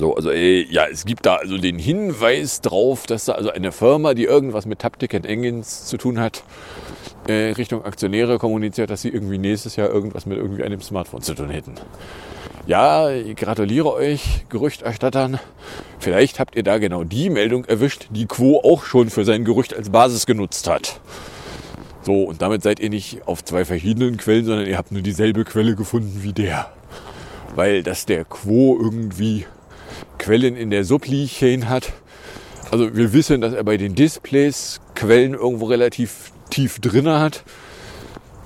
So, 0.00 0.14
also 0.14 0.30
äh, 0.30 0.62
ja, 0.62 0.86
es 0.86 1.04
gibt 1.04 1.26
da 1.26 1.34
also 1.34 1.58
den 1.58 1.78
Hinweis 1.78 2.62
drauf, 2.62 3.06
dass 3.06 3.26
da 3.26 3.32
also 3.32 3.50
eine 3.50 3.70
Firma, 3.70 4.14
die 4.14 4.24
irgendwas 4.24 4.64
mit 4.64 4.78
Taptic 4.78 5.14
and 5.14 5.26
Engines 5.26 5.84
zu 5.84 5.98
tun 5.98 6.18
hat, 6.18 6.42
äh, 7.28 7.52
Richtung 7.52 7.84
Aktionäre 7.84 8.38
kommuniziert, 8.38 8.88
dass 8.88 9.02
sie 9.02 9.10
irgendwie 9.10 9.36
nächstes 9.36 9.76
Jahr 9.76 9.90
irgendwas 9.90 10.24
mit 10.24 10.38
irgendwie 10.38 10.62
einem 10.62 10.80
Smartphone 10.80 11.20
zu 11.20 11.34
tun 11.34 11.50
hätten. 11.50 11.74
Ja, 12.66 13.10
ich 13.10 13.36
gratuliere 13.36 13.92
euch, 13.92 14.46
Gerüchterstattern. 14.48 15.38
Vielleicht 15.98 16.40
habt 16.40 16.56
ihr 16.56 16.62
da 16.62 16.78
genau 16.78 17.04
die 17.04 17.28
Meldung 17.28 17.66
erwischt, 17.66 18.06
die 18.08 18.24
Quo 18.24 18.58
auch 18.64 18.84
schon 18.84 19.10
für 19.10 19.26
sein 19.26 19.44
Gerücht 19.44 19.76
als 19.76 19.90
Basis 19.90 20.24
genutzt 20.24 20.66
hat. 20.66 20.98
So, 22.04 22.22
und 22.22 22.40
damit 22.40 22.62
seid 22.62 22.80
ihr 22.80 22.88
nicht 22.88 23.28
auf 23.28 23.44
zwei 23.44 23.66
verschiedenen 23.66 24.16
Quellen, 24.16 24.46
sondern 24.46 24.66
ihr 24.66 24.78
habt 24.78 24.92
nur 24.92 25.02
dieselbe 25.02 25.44
Quelle 25.44 25.74
gefunden 25.74 26.20
wie 26.22 26.32
der. 26.32 26.72
Weil 27.54 27.82
dass 27.82 28.06
der 28.06 28.24
Quo 28.24 28.78
irgendwie 28.80 29.44
Quellen 30.20 30.54
in 30.54 30.70
der 30.70 30.84
Supply-Chain 30.84 31.68
hat. 31.68 31.92
Also 32.70 32.94
wir 32.94 33.12
wissen, 33.12 33.40
dass 33.40 33.54
er 33.54 33.64
bei 33.64 33.78
den 33.78 33.94
Displays 33.94 34.80
Quellen 34.94 35.34
irgendwo 35.34 35.64
relativ 35.64 36.30
tief 36.50 36.78
drin 36.78 37.08
hat. 37.08 37.42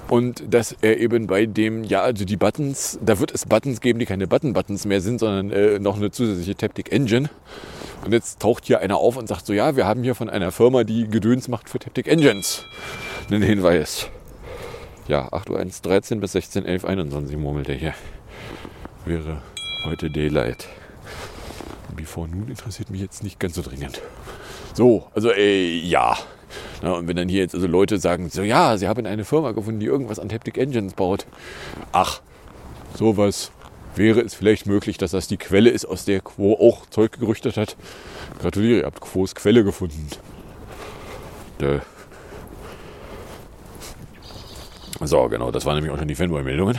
Und 0.09 0.45
dass 0.55 0.77
er 0.83 0.99
eben 0.99 1.27
bei 1.27 1.47
dem, 1.47 1.83
ja, 1.83 2.03
also 2.03 2.25
die 2.25 2.37
Buttons, 2.37 2.99
da 3.03 3.19
wird 3.19 3.33
es 3.33 3.47
Buttons 3.47 3.81
geben, 3.81 3.99
die 3.99 4.07
keine 4.07 4.27
Button-Buttons 4.27 4.85
mehr 4.85 5.01
sind, 5.01 5.19
sondern 5.19 5.51
äh, 5.51 5.79
noch 5.79 5.97
eine 5.97 6.11
zusätzliche 6.11 6.55
Taptic 6.55 6.93
Engine. 6.93 7.29
Und 8.05 8.13
jetzt 8.13 8.39
taucht 8.41 8.67
hier 8.67 8.81
einer 8.81 8.99
auf 8.99 9.17
und 9.17 9.29
sagt 9.29 9.47
so, 9.47 9.53
ja, 9.53 9.77
wir 9.77 9.87
haben 9.87 10.03
hier 10.03 10.15
von 10.15 10.31
einer 10.31 10.53
Firma, 10.53 10.85
die 10.85 11.09
Gedöns 11.09 11.49
macht 11.49 11.71
für 11.71 11.79
Taptic 11.79 12.07
Engines, 12.07 12.65
einen 13.31 13.43
Hinweis. 13.43 14.09
Ja, 15.09 15.33
8 15.33 15.51
Uhr 15.51 15.59
1, 15.59 15.81
13 15.83 16.21
bis 16.21 16.33
16, 16.33 16.67
11, 16.67 16.85
21 16.85 17.37
murmelt 17.37 17.69
er 17.69 17.75
hier. 17.75 17.95
Wäre 19.07 19.43
heute 19.87 20.11
Daylight. 20.11 20.69
Before 21.95 22.29
Noon 22.29 22.49
interessiert 22.49 22.91
mich 22.91 23.01
jetzt 23.01 23.23
nicht 23.23 23.39
ganz 23.39 23.55
so 23.55 23.63
dringend. 23.63 24.01
So, 24.75 25.07
also 25.15 25.31
äh, 25.31 25.79
ja. 25.79 26.17
ja. 26.83 26.93
Und 26.93 27.09
wenn 27.09 27.17
dann 27.17 27.29
hier 27.29 27.41
jetzt 27.41 27.55
also 27.55 27.67
Leute 27.67 27.99
sagen, 27.99 28.29
so 28.31 28.43
ja, 28.43 28.77
sie 28.77 28.89
haben 28.89 29.07
eine 29.07 29.25
Firma 29.25 29.53
gefunden, 29.53 29.81
die 29.81 29.87
irgendwas 29.87 30.19
an 30.19 30.31
Haptic 30.31 30.59
Engines 30.59 30.95
baut. 30.95 31.27
Ach, 31.93 32.21
sowas 32.97 33.51
wäre 33.97 34.21
es 34.21 34.35
vielleicht 34.35 34.67
möglich, 34.67 34.99
dass 34.99 35.13
das 35.13 35.29
die 35.29 35.37
Quelle 35.37 35.71
ist, 35.71 35.85
aus 35.85 36.05
der 36.05 36.21
Quo 36.21 36.55
auch 36.55 36.87
Zeug 36.87 37.19
gerüchtet 37.19 37.57
hat. 37.57 37.77
Gratuliere, 38.41 38.81
ihr 38.81 38.87
habt 38.87 39.01
Quos 39.01 39.35
Quelle 39.35 39.65
gefunden. 39.65 40.09
Dö. 41.61 41.81
So, 45.01 45.29
genau, 45.29 45.51
das 45.51 45.67
waren 45.67 45.75
nämlich 45.77 45.93
auch 45.93 45.99
schon 45.99 46.09
die 46.09 46.15
Fanboy-Meldungen. 46.15 46.79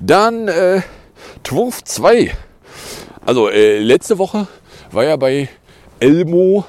Dann 0.00 0.48
äh, 0.48 0.82
Twurf 1.42 1.82
2 1.84 2.32
also 3.24 3.48
äh, 3.48 3.78
letzte 3.78 4.18
Woche 4.18 4.46
war 4.90 5.04
ja 5.04 5.16
bei 5.16 5.48
Elmo, 6.00 6.64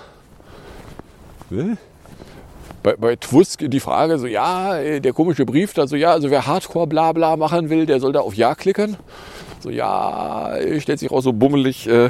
äh, 1.51 1.75
bei, 2.83 2.95
bei 2.95 3.15
Twusk 3.15 3.69
die 3.69 3.79
Frage 3.79 4.17
so, 4.17 4.27
ja, 4.27 4.77
äh, 4.77 4.99
der 4.99 5.13
komische 5.13 5.45
Brief 5.45 5.73
da 5.73 5.87
so, 5.87 5.95
ja, 5.95 6.11
also 6.11 6.29
wer 6.29 6.45
Hardcore 6.45 6.87
bla 6.87 7.11
bla 7.11 7.35
machen 7.35 7.69
will, 7.69 7.85
der 7.85 7.99
soll 7.99 8.13
da 8.13 8.19
auf 8.21 8.35
Ja 8.35 8.55
klicken. 8.55 8.97
So, 9.59 9.69
ja, 9.69 10.55
äh, 10.57 10.79
stellt 10.79 10.99
sich 10.99 11.11
auch 11.11 11.21
so 11.21 11.33
bummelig. 11.33 11.87
Äh, 11.87 12.05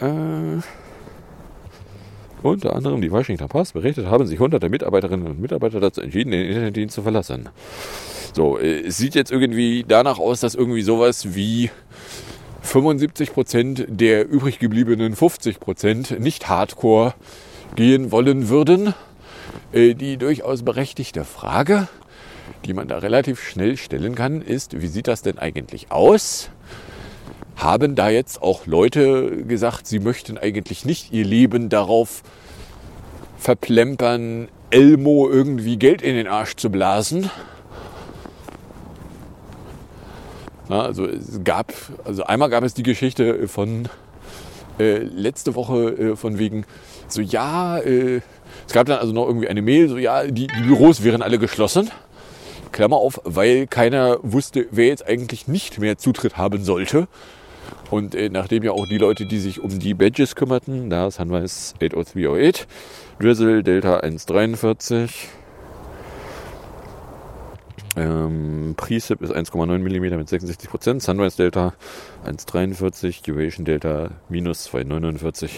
äh, 0.00 0.60
unter 2.42 2.74
anderem 2.74 3.00
die 3.00 3.10
Washington 3.10 3.48
Post 3.48 3.74
berichtet, 3.74 4.06
haben 4.06 4.26
sich 4.26 4.38
hunderte 4.38 4.68
Mitarbeiterinnen 4.68 5.26
und 5.26 5.40
Mitarbeiter 5.40 5.80
dazu 5.80 6.00
entschieden, 6.00 6.30
den 6.30 6.46
Internetdienst 6.46 6.94
zu 6.94 7.02
verlassen. 7.02 7.48
So, 8.32 8.58
äh, 8.58 8.86
es 8.86 8.98
sieht 8.98 9.14
jetzt 9.14 9.32
irgendwie 9.32 9.84
danach 9.86 10.18
aus, 10.18 10.40
dass 10.40 10.54
irgendwie 10.54 10.82
sowas 10.82 11.34
wie 11.34 11.70
75 12.66 13.32
Prozent 13.32 13.86
der 13.88 14.28
übrig 14.28 14.58
gebliebenen 14.58 15.14
50 15.14 15.60
Prozent 15.60 16.20
nicht 16.20 16.48
Hardcore 16.48 17.14
gehen 17.76 18.10
wollen 18.10 18.48
würden. 18.48 18.94
Äh, 19.72 19.94
die 19.94 20.16
durchaus 20.16 20.62
berechtigte 20.62 21.24
Frage, 21.24 21.88
die 22.64 22.74
man 22.74 22.88
da 22.88 22.98
relativ 22.98 23.42
schnell 23.42 23.76
stellen 23.76 24.14
kann, 24.14 24.42
ist, 24.42 24.80
wie 24.80 24.86
sieht 24.88 25.08
das 25.08 25.22
denn 25.22 25.38
eigentlich 25.38 25.92
aus? 25.92 26.50
Haben 27.56 27.94
da 27.94 28.10
jetzt 28.10 28.42
auch 28.42 28.66
Leute 28.66 29.44
gesagt, 29.44 29.86
sie 29.86 29.98
möchten 29.98 30.36
eigentlich 30.36 30.84
nicht 30.84 31.12
ihr 31.12 31.24
Leben 31.24 31.68
darauf 31.68 32.22
verplempern, 33.38 34.48
Elmo 34.70 35.28
irgendwie 35.30 35.78
Geld 35.78 36.02
in 36.02 36.16
den 36.16 36.26
Arsch 36.26 36.56
zu 36.56 36.70
blasen? 36.70 37.30
Na, 40.68 40.82
also 40.82 41.06
es 41.06 41.42
gab, 41.44 41.72
also 42.04 42.24
einmal 42.24 42.50
gab 42.50 42.64
es 42.64 42.74
die 42.74 42.82
Geschichte 42.82 43.46
von 43.48 43.88
äh, 44.78 44.98
letzte 44.98 45.54
Woche 45.54 45.90
äh, 45.90 46.16
von 46.16 46.38
wegen 46.38 46.64
so 47.08 47.20
ja, 47.20 47.78
äh, 47.78 48.20
es 48.66 48.72
gab 48.72 48.86
dann 48.86 48.98
also 48.98 49.12
noch 49.12 49.26
irgendwie 49.26 49.48
eine 49.48 49.62
Mail, 49.62 49.88
so 49.88 49.96
ja, 49.96 50.24
die, 50.24 50.46
die 50.48 50.62
Büros 50.62 51.04
wären 51.04 51.22
alle 51.22 51.38
geschlossen. 51.38 51.90
Klammer 52.72 52.96
auf, 52.96 53.20
weil 53.24 53.66
keiner 53.66 54.18
wusste, 54.22 54.66
wer 54.70 54.88
jetzt 54.88 55.06
eigentlich 55.06 55.48
nicht 55.48 55.78
mehr 55.78 55.98
Zutritt 55.98 56.36
haben 56.36 56.64
sollte. 56.64 57.06
Und 57.90 58.14
äh, 58.14 58.28
nachdem 58.28 58.64
ja 58.64 58.72
auch 58.72 58.86
die 58.90 58.98
Leute, 58.98 59.26
die 59.26 59.38
sich 59.38 59.60
um 59.60 59.78
die 59.78 59.94
Badges 59.94 60.34
kümmerten, 60.34 60.90
da 60.90 61.06
ist 61.06 61.18
Hanweis 61.18 61.74
80308, 61.80 62.66
Drizzle 63.20 63.62
Delta 63.62 63.98
143, 64.00 65.28
ähm, 67.96 68.74
Precip 68.76 69.22
ist 69.22 69.34
1,9 69.34 69.78
mm 69.78 70.18
mit 70.18 70.28
66%, 70.28 71.00
Sunrise 71.00 71.38
Delta 71.38 71.72
1,43, 72.26 73.24
Duration 73.24 73.64
Delta 73.64 74.10
minus 74.28 74.68
2,49, 74.68 75.48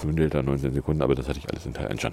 Zoom 0.00 0.14
Delta 0.14 0.40
19 0.42 0.72
Sekunden, 0.72 1.02
aber 1.02 1.16
das 1.16 1.28
hatte 1.28 1.40
ich 1.40 1.50
alles 1.50 1.66
in 1.66 1.74
Teil 1.74 1.88
1 1.88 2.00
schon. 2.00 2.12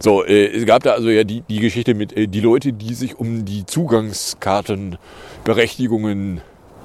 So, 0.00 0.24
äh, 0.24 0.46
es 0.46 0.64
gab 0.66 0.84
da 0.84 0.92
also 0.92 1.10
ja 1.10 1.24
die, 1.24 1.40
die 1.40 1.58
Geschichte 1.58 1.94
mit 1.94 2.16
äh, 2.16 2.28
die 2.28 2.38
Leute, 2.40 2.72
die 2.72 2.94
sich 2.94 3.18
um 3.18 3.44
die 3.44 3.66
Zugangskartenberechtigungen 3.66 6.40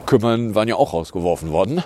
kümmern, 0.07 0.55
waren 0.55 0.67
ja 0.67 0.77
auch 0.77 0.93
rausgeworfen 0.93 1.51
worden. 1.51 1.83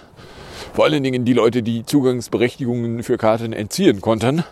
Vor 0.74 0.86
allen 0.86 1.04
Dingen 1.04 1.26
die 1.26 1.34
Leute, 1.34 1.62
die 1.62 1.86
Zugangsberechtigungen 1.86 3.04
für 3.04 3.18
Karten 3.18 3.52
entziehen 3.52 4.00
konnten. 4.00 4.46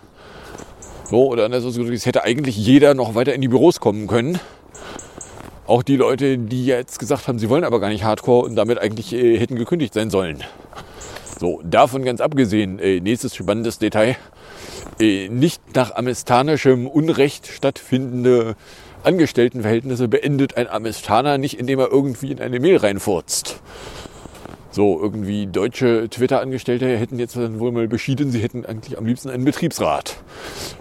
So, 1.09 1.27
oder 1.27 1.45
anders 1.45 1.63
es 1.63 2.05
hätte 2.05 2.23
eigentlich 2.23 2.57
jeder 2.57 2.93
noch 2.93 3.15
weiter 3.15 3.33
in 3.33 3.39
die 3.39 3.47
Büros 3.47 3.79
kommen 3.79 4.07
können 4.07 4.41
auch 5.65 5.83
die 5.83 5.95
Leute, 5.95 6.37
die 6.37 6.65
jetzt 6.65 6.99
gesagt 6.99 7.27
haben, 7.27 7.39
sie 7.39 7.49
wollen 7.49 7.63
aber 7.63 7.79
gar 7.79 7.89
nicht 7.89 8.03
Hardcore 8.03 8.45
und 8.45 8.55
damit 8.55 8.79
eigentlich 8.79 9.13
äh, 9.13 9.37
hätten 9.37 9.55
gekündigt 9.55 9.93
sein 9.93 10.09
sollen. 10.09 10.43
So, 11.39 11.61
davon 11.63 12.03
ganz 12.03 12.21
abgesehen, 12.21 12.79
äh, 12.79 12.99
nächstes 12.99 13.35
spannendes 13.35 13.79
Detail. 13.79 14.15
Äh, 14.99 15.29
nicht 15.29 15.75
nach 15.75 15.95
amestanischem 15.95 16.87
Unrecht 16.87 17.47
stattfindende 17.47 18.55
Angestelltenverhältnisse 19.03 20.07
beendet 20.07 20.55
ein 20.55 20.67
Amestaner 20.67 21.37
nicht, 21.37 21.59
indem 21.59 21.79
er 21.79 21.91
irgendwie 21.91 22.31
in 22.31 22.39
eine 22.39 22.59
Mail 22.59 22.77
reinfurzt. 22.77 23.61
So, 24.71 24.99
irgendwie 24.99 25.45
deutsche 25.45 26.09
Twitter-Angestellte 26.09 26.97
hätten 26.97 27.19
jetzt 27.19 27.35
dann 27.35 27.59
wohl 27.59 27.71
mal 27.71 27.87
beschieden, 27.87 28.31
sie 28.31 28.39
hätten 28.39 28.65
eigentlich 28.65 28.97
am 28.97 29.05
liebsten 29.05 29.29
einen 29.29 29.45
Betriebsrat. 29.45 30.15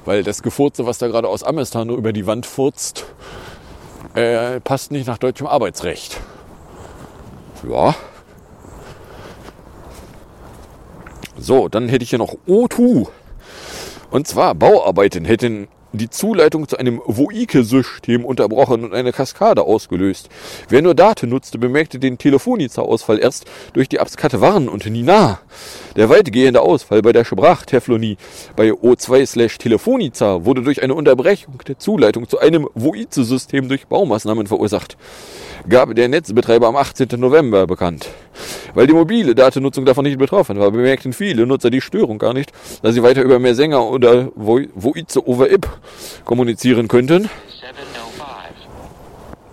Weil 0.04 0.22
das 0.22 0.42
Gefurze, 0.42 0.86
was 0.86 0.98
da 0.98 1.08
gerade 1.08 1.28
aus 1.28 1.42
Amestano 1.42 1.94
über 1.96 2.12
die 2.12 2.26
Wand 2.26 2.46
furzt, 2.46 3.04
äh, 4.14 4.61
passt 4.61 4.90
nicht 4.92 5.06
nach 5.06 5.18
deutschem 5.18 5.47
Arbeitsrecht. 5.47 6.21
Ja. 7.68 7.94
So, 11.38 11.68
dann 11.68 11.88
hätte 11.88 12.04
ich 12.04 12.11
hier 12.11 12.18
noch 12.18 12.35
O2. 12.47 13.09
Und 14.11 14.28
zwar 14.28 14.54
Bauarbeiten 14.54 15.25
hätten 15.25 15.68
die 15.92 16.11
Zuleitung 16.11 16.68
zu 16.68 16.76
einem 16.76 17.00
Voike-System 17.04 18.25
unterbrochen 18.25 18.84
und 18.84 18.94
eine 18.94 19.12
Kaskade 19.12 19.62
ausgelöst. 19.62 20.28
Wer 20.68 20.82
nur 20.82 20.94
Daten 20.94 21.28
nutzte, 21.28 21.58
bemerkte 21.58 21.99
den 21.99 22.18
Telefoniza-Ausfall 22.18 23.18
erst 23.18 23.44
durch 23.72 23.88
die 23.88 24.00
Abskate 24.00 24.40
Warn 24.40 24.68
und 24.68 24.87
Nina. 24.87 25.40
Der 25.96 26.08
weitgehende 26.08 26.62
Ausfall 26.62 27.02
bei 27.02 27.12
der 27.12 27.25
Sprachteflonie 27.25 28.16
bei 28.56 28.70
O2-Telefoniza 28.70 30.44
wurde 30.44 30.62
durch 30.62 30.82
eine 30.82 30.94
Unterbrechung 30.94 31.58
der 31.66 31.78
Zuleitung 31.78 32.28
zu 32.28 32.38
einem 32.38 32.68
Voice-System 32.75 33.68
durch 33.68 33.87
Baumaßnahmen 33.87 34.46
verursacht 34.46 34.96
gab 35.68 35.94
der 35.94 36.08
Netzbetreiber 36.08 36.68
am 36.68 36.76
18. 36.76 37.08
November 37.18 37.66
bekannt. 37.66 38.08
Weil 38.74 38.86
die 38.86 38.94
mobile 38.94 39.34
Datennutzung 39.34 39.84
davon 39.84 40.04
nicht 40.04 40.18
betroffen 40.18 40.58
war, 40.58 40.70
bemerkten 40.70 41.12
viele 41.12 41.46
Nutzer 41.46 41.70
die 41.70 41.80
Störung 41.80 42.18
gar 42.18 42.32
nicht, 42.32 42.52
da 42.82 42.92
sie 42.92 43.02
weiter 43.02 43.22
über 43.22 43.38
mehr 43.38 43.54
Sänger 43.54 43.88
oder 43.88 44.30
Voice 44.36 45.16
over 45.24 45.50
IP 45.50 45.68
kommunizieren 46.24 46.88
könnten. 46.88 47.28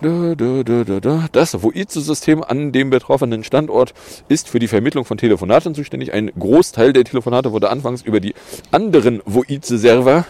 Das 0.02 1.50
Voice-System 1.52 2.42
an 2.42 2.72
dem 2.72 2.88
betroffenen 2.88 3.44
Standort 3.44 3.92
ist 4.28 4.48
für 4.48 4.58
die 4.58 4.68
Vermittlung 4.68 5.04
von 5.04 5.18
Telefonaten 5.18 5.74
zuständig. 5.74 6.14
Ein 6.14 6.32
Großteil 6.38 6.94
der 6.94 7.04
Telefonate 7.04 7.52
wurde 7.52 7.68
anfangs 7.68 8.00
über 8.00 8.18
die 8.18 8.34
anderen 8.70 9.20
Voice-Server 9.26 10.24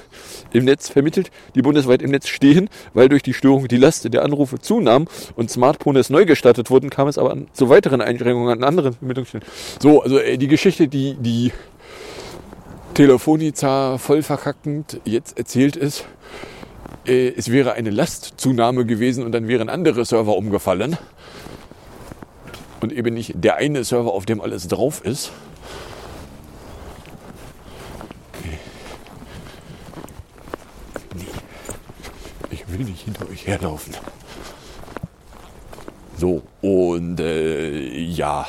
im 0.53 0.65
Netz 0.65 0.89
vermittelt, 0.89 1.31
die 1.55 1.63
bundesweit 1.63 2.03
im 2.03 2.11
Netz 2.11 2.27
stehen, 2.27 2.69
weil 2.95 3.09
durch 3.09 3.23
die 3.23 3.33
Störung 3.33 3.69
die 3.69 3.77
Last 3.77 4.13
der 4.13 4.25
Anrufe 4.25 4.59
zunahm 4.59 5.07
und 5.37 5.53
Smartphones 5.53 6.11
neu 6.11 6.25
gestartet 6.25 6.69
wurden, 6.71 6.91
kam 6.91 7.07
es 7.07 7.17
aber 7.17 7.37
zu 7.53 7.69
weiteren 7.69 8.01
Einschränkungen 8.01 8.51
an 8.51 8.65
anderen 8.65 8.95
Vermittlungsstellen. 8.95 9.47
So, 9.81 10.03
also 10.03 10.19
äh, 10.19 10.37
die 10.37 10.49
Geschichte, 10.49 10.89
die 10.89 11.15
die 11.15 11.53
Telefonica 12.95 13.99
voll 13.99 14.23
verkackend 14.25 15.01
jetzt 15.05 15.39
erzählt 15.39 15.77
ist, 15.77 16.07
äh, 17.07 17.29
es 17.37 17.51
wäre 17.51 17.73
eine 17.73 17.91
Lastzunahme 17.91 18.87
gewesen 18.87 19.25
und 19.25 19.33
dann 19.33 19.49
wären 19.49 19.69
andere 19.69 20.05
Server 20.05 20.37
umgefallen. 20.37 20.97
Und 22.81 22.93
eben 22.93 23.15
nicht 23.15 23.35
der 23.37 23.57
eine 23.57 23.85
Server, 23.85 24.13
auf 24.13 24.27
dem 24.27 24.41
alles 24.41 24.69
drauf 24.69 25.05
ist. 25.05 25.33
will 32.81 32.87
nicht 32.87 33.03
hinter 33.03 33.29
euch 33.29 33.47
herlaufen. 33.47 33.95
So, 36.17 36.43
und 36.61 37.21
äh, 37.21 37.99
ja, 37.99 38.47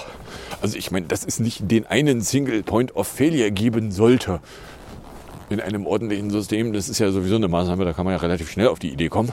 also 0.61 0.77
ich 0.77 0.91
meine, 0.91 1.07
dass 1.07 1.25
es 1.25 1.39
nicht 1.39 1.71
den 1.71 1.85
einen 1.85 2.21
Single 2.21 2.63
Point 2.63 2.95
of 2.95 3.07
Failure 3.07 3.51
geben 3.51 3.91
sollte 3.91 4.41
in 5.51 5.59
einem 5.59 5.85
ordentlichen 5.85 6.29
System, 6.29 6.73
das 6.73 6.89
ist 6.89 6.99
ja 6.99 7.11
sowieso 7.11 7.35
eine 7.35 7.47
Maßnahme, 7.47 7.85
da 7.85 7.93
kann 7.93 8.05
man 8.05 8.13
ja 8.13 8.19
relativ 8.19 8.49
schnell 8.49 8.67
auf 8.67 8.79
die 8.79 8.89
Idee 8.89 9.09
kommen. 9.09 9.31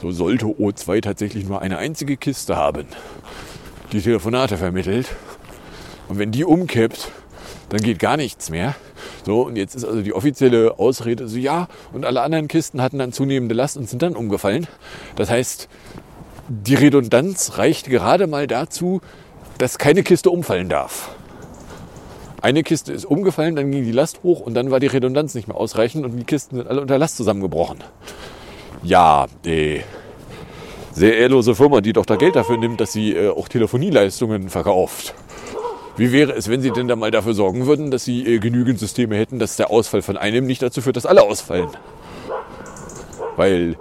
So 0.00 0.10
sollte 0.10 0.46
O2 0.46 1.00
tatsächlich 1.00 1.46
nur 1.46 1.62
eine 1.62 1.78
einzige 1.78 2.16
Kiste 2.16 2.56
haben, 2.56 2.86
die 3.92 4.00
Telefonate 4.00 4.56
vermittelt. 4.56 5.08
Und 6.08 6.18
wenn 6.18 6.30
die 6.30 6.44
umkippt, 6.44 7.10
dann 7.70 7.80
geht 7.80 7.98
gar 7.98 8.16
nichts 8.16 8.50
mehr. 8.50 8.74
So, 9.24 9.42
und 9.42 9.56
jetzt 9.56 9.74
ist 9.74 9.84
also 9.84 10.02
die 10.02 10.12
offizielle 10.12 10.78
Ausrede 10.78 11.28
so, 11.28 11.38
ja, 11.38 11.68
und 11.92 12.04
alle 12.04 12.20
anderen 12.20 12.48
Kisten 12.48 12.82
hatten 12.82 12.98
dann 12.98 13.12
zunehmende 13.12 13.54
Last 13.54 13.76
und 13.76 13.88
sind 13.88 14.02
dann 14.02 14.14
umgefallen. 14.14 14.66
Das 15.16 15.30
heißt, 15.30 15.68
die 16.48 16.74
Redundanz 16.74 17.56
reicht 17.56 17.88
gerade 17.88 18.26
mal 18.26 18.46
dazu, 18.46 19.00
dass 19.58 19.78
keine 19.78 20.02
Kiste 20.02 20.30
umfallen 20.30 20.68
darf. 20.68 21.14
Eine 22.44 22.62
Kiste 22.62 22.92
ist 22.92 23.06
umgefallen, 23.06 23.56
dann 23.56 23.70
ging 23.70 23.84
die 23.84 23.90
Last 23.90 24.22
hoch 24.22 24.40
und 24.40 24.52
dann 24.52 24.70
war 24.70 24.78
die 24.78 24.86
Redundanz 24.86 25.34
nicht 25.34 25.48
mehr 25.48 25.56
ausreichend 25.56 26.04
und 26.04 26.14
die 26.14 26.24
Kisten 26.24 26.56
sind 26.56 26.68
alle 26.68 26.82
unter 26.82 26.98
Last 26.98 27.16
zusammengebrochen. 27.16 27.78
Ja, 28.82 29.28
äh, 29.46 29.80
sehr 30.92 31.16
ehrlose 31.16 31.54
Firma, 31.54 31.80
die 31.80 31.94
doch 31.94 32.04
da 32.04 32.16
Geld 32.16 32.36
dafür 32.36 32.58
nimmt, 32.58 32.82
dass 32.82 32.92
sie 32.92 33.14
äh, 33.14 33.30
auch 33.30 33.48
Telefonieleistungen 33.48 34.50
verkauft. 34.50 35.14
Wie 35.96 36.12
wäre 36.12 36.32
es, 36.32 36.50
wenn 36.50 36.60
Sie 36.60 36.70
denn 36.70 36.86
da 36.86 36.96
mal 36.96 37.10
dafür 37.10 37.32
sorgen 37.32 37.64
würden, 37.64 37.90
dass 37.90 38.04
Sie 38.04 38.26
äh, 38.26 38.38
genügend 38.40 38.78
Systeme 38.78 39.16
hätten, 39.16 39.38
dass 39.38 39.56
der 39.56 39.70
Ausfall 39.70 40.02
von 40.02 40.18
einem 40.18 40.46
nicht 40.46 40.60
dazu 40.60 40.82
führt, 40.82 40.96
dass 40.96 41.06
alle 41.06 41.22
ausfallen? 41.22 41.70
Weil 43.36 43.78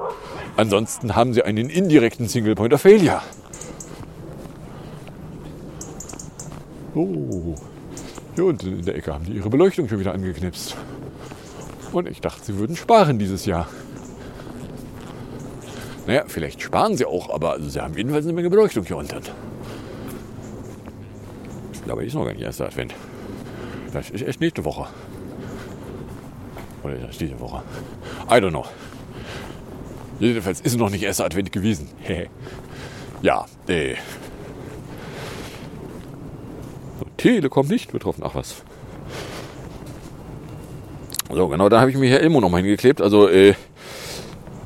ansonsten 0.56 1.18
haben 1.18 1.34
Sie 1.34 1.44
einen 1.44 1.70
indirekten 1.70 2.30
Single 2.30 2.56
Point 2.56 2.74
of 2.74 2.80
Failure. 2.80 3.22
Oh. 6.96 7.56
Hier 8.36 8.46
unten 8.46 8.80
in 8.80 8.86
der 8.86 8.96
Ecke 8.96 9.14
haben 9.14 9.26
die 9.26 9.34
ihre 9.34 9.50
Beleuchtung 9.50 9.88
schon 9.88 10.00
wieder 10.00 10.14
angeknipst. 10.14 10.76
Und 11.92 12.08
ich 12.10 12.22
dachte, 12.22 12.44
sie 12.44 12.58
würden 12.58 12.76
sparen 12.76 13.20
dieses 13.20 13.46
Jahr. 13.46 13.68
Naja, 16.08 16.24
vielleicht 16.28 16.62
sparen 16.62 16.98
sie 16.98 17.06
auch, 17.06 17.30
aber 17.30 17.60
sie 17.62 17.80
haben 17.80 17.96
jedenfalls 17.96 18.26
eine 18.26 18.34
Menge 18.34 18.50
Beleuchtung 18.50 18.84
hier 18.84 18.98
unten. 18.98 19.22
Aber 21.88 22.04
ist 22.04 22.16
noch 22.16 22.26
gar 22.26 22.34
nicht 22.34 22.42
erster 22.42 22.66
Advent. 22.66 22.96
Das 23.92 24.10
ist 24.10 24.22
erst 24.22 24.42
nächste 24.42 24.66
Woche. 24.66 24.88
Oder 26.84 26.96
ist 26.96 27.08
das 27.08 27.18
diese 27.20 27.40
Woche? 27.40 27.62
I 28.30 28.34
don't 28.34 28.50
know. 28.50 28.66
Jedenfalls 30.20 30.62
ist 30.62 30.74
es 30.74 30.78
noch 30.78 30.90
nicht 30.90 31.04
erster 31.04 31.26
Advent 31.26 31.52
gewesen. 31.52 31.90
ja, 33.22 33.46
äh. 33.68 33.96
So, 37.00 37.06
Telekom 37.24 37.68
nicht 37.68 37.94
betroffen. 37.94 38.22
Ach 38.26 38.36
was. 38.36 38.64
So, 41.32 41.48
genau, 41.48 41.70
da 41.70 41.80
habe 41.80 41.90
ich 41.90 41.98
mir 41.98 42.08
hier 42.08 42.20
Elmo 42.20 42.42
nochmal 42.42 42.62
hingeklebt. 42.62 43.02
Also, 43.02 43.30
äh, 43.30 43.54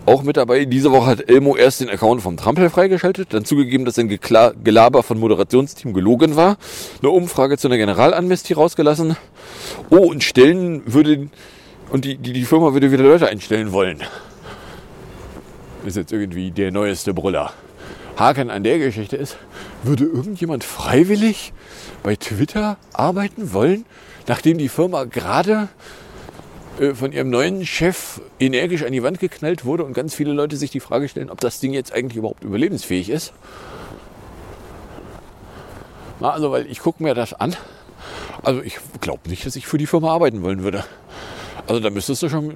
auch 0.08 0.24
mit 0.24 0.38
dabei. 0.38 0.66
Diese 0.66 0.92
Woche 0.92 1.06
hat 1.06 1.30
Elmo 1.30 1.56
erst 1.56 1.82
den 1.82 1.90
Account 1.90 2.24
vom 2.24 2.36
Trampel 2.36 2.70
freigeschaltet, 2.72 3.34
dann 3.34 3.46
zugegeben, 3.46 3.86
dass 3.86 3.96
sein 3.96 4.10
Gelaber 4.10 5.04
von 5.04 5.20
Moderationsteam 5.20 5.94
gelogen 5.94 6.36
war, 6.36 6.58
eine 7.02 7.12
Umfrage 7.12 7.58
zu 7.58 7.68
einer 7.68 7.78
Generalamnestie 7.78 8.54
rausgelassen. 8.54 9.18
Oh, 9.92 9.98
und 9.98 10.24
stellen 10.24 10.82
würde, 10.86 11.30
und 11.92 12.06
die, 12.06 12.18
die, 12.18 12.34
die 12.34 12.46
Firma 12.46 12.74
würde 12.74 12.92
wieder 12.92 13.04
Leute 13.04 13.28
einstellen 13.28 13.72
wollen. 13.72 14.02
Ist 15.86 15.98
jetzt 15.98 16.12
irgendwie 16.12 16.52
der 16.52 16.72
neueste 16.72 17.14
Brüller. 17.14 17.54
Haken 18.18 18.50
an 18.50 18.64
der 18.64 18.80
Geschichte 18.80 19.16
ist, 19.16 19.38
würde 19.84 20.06
irgendjemand 20.06 20.64
freiwillig 20.64 21.54
bei 22.04 22.16
Twitter 22.16 22.78
arbeiten 22.94 23.54
wollen, 23.54 23.86
nachdem 24.28 24.58
die 24.58 24.70
Firma 24.70 25.04
gerade 25.04 25.70
äh, 26.80 26.94
von 26.94 27.12
ihrem 27.12 27.30
neuen 27.30 27.66
Chef 27.66 28.22
energisch 28.40 28.84
an 28.84 28.92
die 28.92 29.04
Wand 29.04 29.20
geknallt 29.20 29.66
wurde 29.66 29.84
und 29.84 29.94
ganz 29.94 30.16
viele 30.16 30.34
Leute 30.34 30.58
sich 30.58 30.72
die 30.72 30.80
Frage 30.80 31.08
stellen, 31.08 31.30
ob 31.30 31.40
das 31.40 31.60
Ding 31.60 31.74
jetzt 31.74 31.94
eigentlich 31.94 32.18
überhaupt 32.18 32.44
überlebensfähig 32.44 33.10
ist. 33.10 33.34
Also, 36.20 36.52
weil 36.52 36.66
ich 36.66 36.80
gucke 36.80 37.04
mir 37.04 37.14
das 37.14 37.34
an. 37.34 37.56
Also 38.44 38.62
ich 38.62 38.78
glaube 39.02 39.30
nicht, 39.30 39.46
dass 39.46 39.56
ich 39.56 39.68
für 39.68 39.78
die 39.78 39.88
Firma 39.88 40.12
arbeiten 40.12 40.42
wollen 40.42 40.64
würde. 40.64 40.84
Also 41.68 41.80
da 41.80 41.90
müsstest 41.90 42.24
du 42.24 42.30
schon 42.30 42.56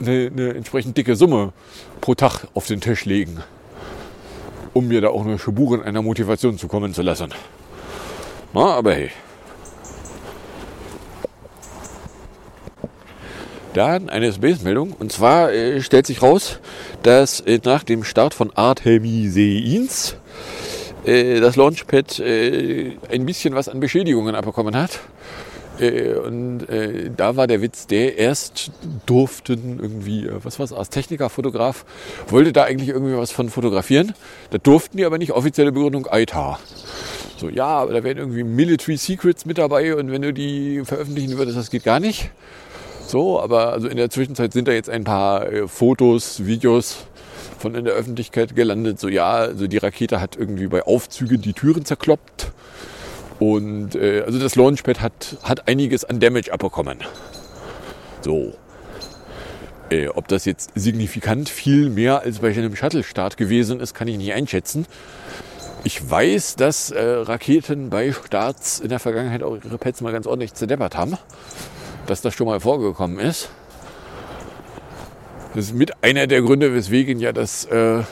eine, 0.00 0.30
eine 0.32 0.54
entsprechend 0.54 0.96
dicke 0.96 1.16
Summe 1.16 1.52
pro 2.00 2.14
Tag 2.14 2.46
auf 2.54 2.66
den 2.66 2.80
Tisch 2.80 3.04
legen, 3.04 3.42
um 4.74 4.88
mir 4.88 5.00
da 5.00 5.08
auch 5.08 5.24
eine 5.24 5.38
Spuren 5.38 5.82
einer 5.82 6.02
Motivation 6.02 6.58
zukommen 6.58 6.92
zu 6.92 7.02
lassen. 7.02 7.30
Na, 8.52 8.74
aber 8.74 8.94
hey. 8.94 9.10
Dann 13.72 14.08
eine 14.08 14.30
SBS-Meldung. 14.30 14.92
Und 14.92 15.10
zwar 15.10 15.52
äh, 15.52 15.80
stellt 15.80 16.06
sich 16.06 16.22
raus, 16.22 16.60
dass 17.02 17.40
äh, 17.40 17.58
nach 17.64 17.82
dem 17.82 18.04
Start 18.04 18.34
von 18.34 18.52
Artemiseins 18.54 20.16
äh, 21.04 21.40
das 21.40 21.56
Launchpad 21.56 22.20
äh, 22.20 22.92
ein 23.10 23.26
bisschen 23.26 23.54
was 23.54 23.68
an 23.68 23.80
Beschädigungen 23.80 24.34
abbekommen 24.34 24.76
hat. 24.76 25.00
Äh, 25.80 26.14
und 26.14 26.68
äh, 26.68 27.10
da 27.16 27.36
war 27.36 27.46
der 27.46 27.62
Witz 27.62 27.86
der, 27.86 28.18
erst 28.18 28.70
durften 29.06 29.80
irgendwie, 29.80 30.28
was 30.42 30.58
war 30.58 30.64
es, 30.64 30.72
als 30.72 30.90
Techniker, 30.90 31.30
Fotograf, 31.30 31.84
wollte 32.28 32.52
da 32.52 32.64
eigentlich 32.64 32.90
irgendwie 32.90 33.16
was 33.16 33.32
von 33.32 33.48
fotografieren. 33.48 34.14
Da 34.50 34.58
durften 34.58 34.96
die 34.96 35.04
aber 35.04 35.18
nicht 35.18 35.32
offizielle 35.32 35.72
Begründung 35.72 36.06
ITA. 36.10 36.58
So, 37.36 37.48
ja, 37.48 37.66
aber 37.66 37.92
da 37.92 38.04
wären 38.04 38.18
irgendwie 38.18 38.44
Military 38.44 38.96
Secrets 38.96 39.44
mit 39.44 39.58
dabei 39.58 39.96
und 39.96 40.10
wenn 40.10 40.22
du 40.22 40.32
die 40.32 40.82
veröffentlichen 40.84 41.36
würdest, 41.36 41.58
das 41.58 41.70
geht 41.70 41.84
gar 41.84 42.00
nicht. 42.00 42.30
So, 43.06 43.40
aber 43.40 43.72
also 43.72 43.88
in 43.88 43.96
der 43.96 44.08
Zwischenzeit 44.10 44.52
sind 44.52 44.68
da 44.68 44.72
jetzt 44.72 44.88
ein 44.88 45.04
paar 45.04 45.52
äh, 45.52 45.68
Fotos, 45.68 46.46
Videos 46.46 47.06
von 47.58 47.74
in 47.74 47.84
der 47.84 47.94
Öffentlichkeit 47.94 48.54
gelandet. 48.56 49.00
So 49.00 49.08
ja, 49.08 49.32
also 49.32 49.66
die 49.66 49.78
Rakete 49.78 50.20
hat 50.20 50.36
irgendwie 50.36 50.68
bei 50.68 50.82
Aufzügen 50.82 51.40
die 51.40 51.52
Türen 51.52 51.84
zerkloppt. 51.84 52.52
Und 53.38 53.94
äh, 53.94 54.22
also 54.24 54.38
das 54.38 54.54
Launchpad 54.56 55.00
hat, 55.00 55.36
hat 55.42 55.68
einiges 55.68 56.04
an 56.04 56.20
Damage 56.20 56.52
abbekommen. 56.52 56.98
So. 58.22 58.54
Äh, 59.90 60.08
ob 60.08 60.28
das 60.28 60.44
jetzt 60.44 60.70
signifikant 60.74 61.48
viel 61.48 61.90
mehr 61.90 62.20
als 62.20 62.38
bei 62.38 62.48
einem 62.48 62.74
Shuttle-Start 62.74 63.36
gewesen 63.36 63.80
ist, 63.80 63.94
kann 63.94 64.08
ich 64.08 64.16
nicht 64.16 64.32
einschätzen. 64.32 64.86
Ich 65.82 66.08
weiß, 66.08 66.56
dass 66.56 66.90
äh, 66.90 67.02
Raketen 67.02 67.90
bei 67.90 68.12
Starts 68.12 68.80
in 68.80 68.88
der 68.88 68.98
Vergangenheit 68.98 69.42
auch 69.42 69.56
ihre 69.62 69.76
Pads 69.76 70.00
mal 70.00 70.12
ganz 70.12 70.26
ordentlich 70.26 70.54
zerdeppert 70.54 70.96
haben 70.96 71.18
dass 72.06 72.20
das 72.20 72.34
schon 72.34 72.46
mal 72.46 72.60
vorgekommen 72.60 73.18
ist. 73.18 73.48
Das 75.54 75.66
ist 75.66 75.74
mit 75.74 76.02
einer 76.02 76.26
der 76.26 76.42
Gründe, 76.42 76.74
weswegen 76.74 77.20
ja 77.20 77.32
das, 77.32 77.64
äh, 77.66 78.02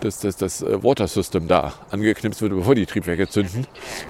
das, 0.00 0.20
das, 0.20 0.36
das 0.36 0.62
äh, 0.62 0.82
Water 0.82 1.08
System 1.08 1.48
da 1.48 1.74
angeknipst 1.90 2.42
wird, 2.42 2.52
bevor 2.52 2.74
die 2.74 2.86
Triebwerke 2.86 3.28
zünden, 3.28 3.66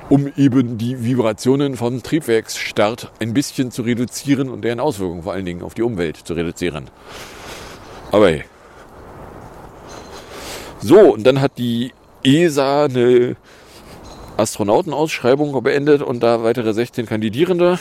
um 0.08 0.32
eben 0.36 0.78
die 0.78 1.04
Vibrationen 1.04 1.76
vom 1.76 2.02
Triebwerksstart 2.02 3.10
ein 3.20 3.34
bisschen 3.34 3.70
zu 3.70 3.82
reduzieren 3.82 4.48
und 4.48 4.62
deren 4.62 4.80
Auswirkungen 4.80 5.22
vor 5.22 5.32
allen 5.32 5.44
Dingen 5.44 5.62
auf 5.62 5.74
die 5.74 5.82
Umwelt 5.82 6.16
zu 6.16 6.34
reduzieren. 6.34 6.88
Aber 8.12 8.28
hey. 8.28 8.44
So, 10.80 10.98
und 11.12 11.24
dann 11.24 11.40
hat 11.40 11.58
die 11.58 11.92
ESA 12.22 12.84
eine 12.84 13.36
Astronautenausschreibung 14.36 15.60
beendet 15.62 16.02
und 16.02 16.20
da 16.22 16.44
weitere 16.44 16.72
16 16.72 17.06
Kandidierende 17.06 17.80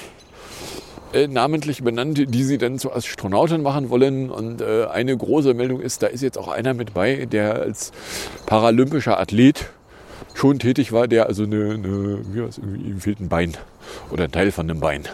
äh, 1.14 1.28
namentlich 1.28 1.84
benannt, 1.84 2.22
die 2.28 2.44
sie 2.44 2.58
dann 2.58 2.80
zu 2.80 2.92
Astronauten 2.92 3.62
machen 3.62 3.90
wollen. 3.90 4.30
Und 4.30 4.62
äh, 4.62 4.86
eine 4.86 5.16
große 5.16 5.54
Meldung 5.54 5.82
ist, 5.82 6.04
da 6.04 6.08
ist 6.08 6.22
jetzt 6.22 6.38
auch 6.38 6.48
einer 6.48 6.74
mit 6.74 6.94
bei, 6.94 7.26
der 7.26 7.56
als 7.56 7.92
paralympischer 8.46 9.20
Athlet 9.20 9.70
schon 10.34 10.60
tätig 10.60 10.92
war, 10.92 11.08
der 11.08 11.28
also 11.28 11.44
eine, 11.44 11.74
eine 11.74 12.20
wie 12.32 12.40
irgendwie, 12.40 12.90
ihm 12.90 13.02
fehlt 13.02 13.20
ein 13.20 13.30
Bein 13.30 13.58
oder 14.12 14.26
ein 14.26 14.32
Teil 14.32 14.52
von 14.52 14.70
einem 14.70 14.80
Bein 14.80 15.08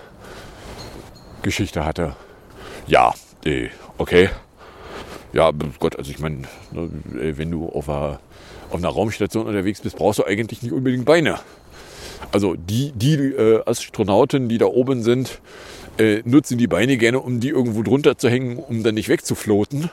Geschichte 1.44 1.86
hatte. 1.86 2.16
Ja, 2.88 3.14
äh, 3.46 3.70
okay. 3.98 4.30
Ja, 5.32 5.52
Gott, 5.80 5.98
also 5.98 6.12
ich 6.12 6.20
meine, 6.20 6.44
ne, 6.72 6.90
wenn 7.38 7.50
du 7.50 7.68
auf 7.68 7.90
einer, 7.90 8.20
auf 8.70 8.78
einer 8.78 8.90
Raumstation 8.90 9.48
unterwegs 9.48 9.82
bist, 9.82 9.98
brauchst 9.98 10.20
du 10.20 10.26
eigentlich 10.26 10.62
nicht 10.62 10.74
unbedingt 10.74 11.06
Beine. 11.06 11.40
Also 12.32 12.56
die, 12.56 12.92
die 12.94 13.16
äh, 13.16 13.62
Astronauten, 13.66 14.50
die 14.50 14.58
da 14.58 14.66
oben 14.66 15.04
sind, 15.04 15.40
äh, 15.98 16.22
nutzen 16.26 16.58
die 16.58 16.68
Beine 16.68 16.98
gerne, 16.98 17.20
um 17.20 17.40
die 17.40 17.50
irgendwo 17.50 17.84
drunter 17.84 18.18
zu 18.18 18.30
hängen, 18.30 18.58
um 18.58 18.84
dann 18.84 18.96
nicht 18.96 19.10
wegzufloten. 19.10 19.90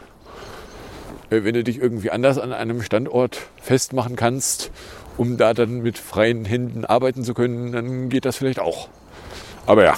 Äh, 1.31 1.45
wenn 1.45 1.55
du 1.55 1.65
dich 1.65 1.79
irgendwie 1.79 2.11
anders 2.11 2.39
an 2.39 2.53
einem 2.53 2.83
Standort 2.83 3.39
festmachen 3.61 4.17
kannst, 4.17 4.71
um 5.17 5.37
da 5.37 5.55
dann 5.55 5.83
mit 5.83 5.99
freien 5.99 6.45
Händen 6.45 6.85
arbeiten 6.85 7.25
zu 7.25 7.35
können, 7.35 7.73
dann 7.73 8.09
geht 8.09 8.25
das 8.25 8.37
vielleicht 8.37 8.61
auch. 8.61 8.89
Aber 9.67 9.85
ja. 9.85 9.95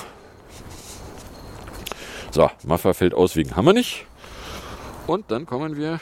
So, 2.31 2.51
Maffa 2.65 2.95
fällt 2.95 3.15
aus 3.15 3.37
wegen 3.37 3.57
Hammer 3.57 3.73
nicht. 3.73 4.07
Und 5.07 5.31
dann 5.31 5.47
kommen 5.47 5.77
wir 5.77 6.01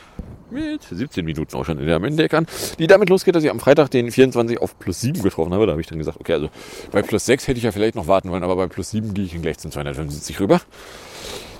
mit 0.50 0.82
17 0.82 1.24
Minuten 1.24 1.56
auch 1.56 1.64
schon 1.64 1.78
in 1.78 1.86
der 1.86 1.98
Mendeck 1.98 2.34
an, 2.34 2.46
die 2.78 2.86
damit 2.86 3.08
losgeht, 3.08 3.34
dass 3.34 3.44
ich 3.44 3.50
am 3.50 3.60
Freitag 3.60 3.90
den 3.90 4.10
24 4.10 4.60
auf 4.60 4.78
plus 4.78 5.00
7 5.00 5.22
getroffen 5.22 5.52
habe. 5.54 5.66
Da 5.66 5.72
habe 5.72 5.80
ich 5.80 5.86
dann 5.86 5.98
gesagt, 5.98 6.18
okay, 6.20 6.34
also 6.34 6.50
bei 6.90 7.02
plus 7.02 7.26
6 7.26 7.48
hätte 7.48 7.58
ich 7.58 7.64
ja 7.64 7.72
vielleicht 7.72 7.94
noch 7.94 8.06
warten 8.06 8.30
wollen, 8.30 8.42
aber 8.42 8.56
bei 8.56 8.66
plus 8.66 8.90
7 8.90 9.14
gehe 9.14 9.24
ich 9.24 9.32
dann 9.32 9.42
gleich 9.42 9.58
zum 9.58 9.70
275 9.70 10.40
rüber. 10.40 10.60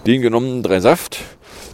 Den 0.06 0.22
genommen, 0.22 0.62
drei 0.62 0.80
Saft. 0.80 1.20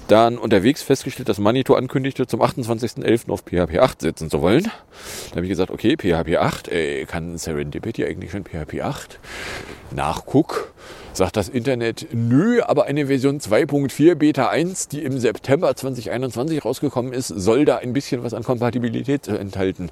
Dann 0.08 0.38
unterwegs 0.38 0.82
festgestellt, 0.82 1.28
dass 1.28 1.38
Manito 1.38 1.74
ankündigte, 1.74 2.28
zum 2.28 2.40
28.11. 2.40 3.28
auf 3.30 3.42
PHP 3.42 3.80
8 3.80 4.00
setzen 4.02 4.30
zu 4.30 4.40
wollen. 4.40 4.62
Da 4.62 5.36
habe 5.36 5.42
ich 5.42 5.48
gesagt, 5.48 5.72
okay, 5.72 5.96
PHP 5.96 6.36
8, 6.36 6.68
äh, 6.68 7.04
kann 7.06 7.36
Serendipity 7.36 8.04
eigentlich 8.04 8.30
schon 8.30 8.44
PHP 8.44 8.82
8? 8.82 9.18
Nachguck 9.90 10.72
sagt 11.16 11.36
das 11.36 11.48
Internet, 11.48 12.08
nö, 12.12 12.60
aber 12.62 12.84
eine 12.84 13.06
Version 13.06 13.40
2.4 13.40 14.14
Beta 14.14 14.48
1, 14.48 14.88
die 14.88 15.02
im 15.02 15.18
September 15.18 15.74
2021 15.74 16.64
rausgekommen 16.64 17.12
ist, 17.12 17.28
soll 17.28 17.64
da 17.64 17.76
ein 17.76 17.92
bisschen 17.92 18.22
was 18.22 18.34
an 18.34 18.42
Kompatibilität 18.42 19.28
enthalten. 19.28 19.90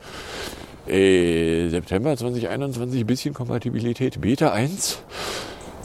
Äh, 0.87 1.69
September 1.69 2.17
2021, 2.17 3.07
bisschen 3.07 3.33
Kompatibilität, 3.33 4.21
Beta 4.21 4.53
1. 4.53 4.99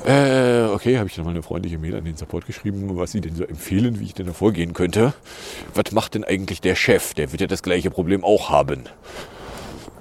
Äh, 0.05 0.65
okay, 0.73 0.97
habe 0.97 1.07
ich 1.07 1.17
nochmal 1.17 1.33
eine 1.33 1.43
freundliche 1.43 1.77
Mail 1.77 1.95
an 1.95 2.05
den 2.05 2.15
Support 2.15 2.45
geschrieben, 2.45 2.97
was 2.97 3.11
sie 3.11 3.21
denn 3.21 3.35
so 3.35 3.43
empfehlen, 3.43 3.99
wie 3.99 4.05
ich 4.05 4.13
denn 4.13 4.27
da 4.27 4.33
vorgehen 4.33 4.73
könnte. 4.73 5.13
Was 5.73 5.91
macht 5.91 6.15
denn 6.15 6.23
eigentlich 6.23 6.61
der 6.61 6.75
Chef? 6.75 7.13
Der 7.13 7.31
wird 7.31 7.41
ja 7.41 7.47
das 7.47 7.63
gleiche 7.63 7.91
Problem 7.91 8.23
auch 8.23 8.49
haben. 8.49 8.83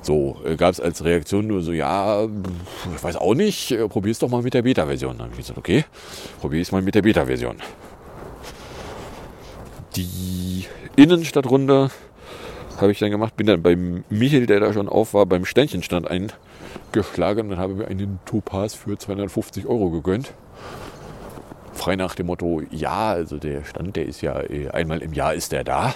So, 0.00 0.36
äh, 0.44 0.56
gab 0.56 0.72
es 0.72 0.80
als 0.80 1.04
Reaktion 1.04 1.46
nur 1.46 1.62
so, 1.62 1.72
ja, 1.72 2.24
ich 2.24 3.02
weiß 3.02 3.16
auch 3.16 3.34
nicht, 3.34 3.72
äh, 3.72 3.88
probier's 3.88 4.18
doch 4.18 4.28
mal 4.28 4.42
mit 4.42 4.54
der 4.54 4.62
Beta-Version. 4.62 5.18
Dann 5.18 5.26
habe 5.26 5.32
ich 5.32 5.38
gesagt, 5.38 5.58
okay, 5.58 5.84
probier's 6.40 6.72
mal 6.72 6.82
mit 6.82 6.94
der 6.94 7.02
Beta-Version. 7.02 7.56
Die 9.96 10.66
Innenstadtrunde 10.96 11.90
habe 12.80 12.92
ich 12.92 12.98
dann 12.98 13.10
gemacht, 13.10 13.36
bin 13.36 13.46
dann 13.46 13.62
beim 13.62 14.04
Michel, 14.08 14.46
der 14.46 14.60
da 14.60 14.72
schon 14.72 14.88
auf 14.88 15.14
war, 15.14 15.26
beim 15.26 15.44
Ständchenstand 15.44 16.08
eingeschlagen 16.08 17.50
und 17.50 17.58
habe 17.58 17.74
mir 17.74 17.88
einen 17.88 18.20
Topaz 18.24 18.74
für 18.74 18.96
250 18.96 19.66
Euro 19.66 19.90
gegönnt. 19.90 20.32
Frei 21.72 21.96
nach 21.96 22.14
dem 22.14 22.26
Motto, 22.26 22.62
ja, 22.70 23.10
also 23.10 23.38
der 23.38 23.64
Stand, 23.64 23.96
der 23.96 24.06
ist 24.06 24.20
ja 24.20 24.40
äh, 24.40 24.68
einmal 24.70 25.02
im 25.02 25.12
Jahr 25.12 25.34
ist 25.34 25.52
der 25.52 25.64
da 25.64 25.94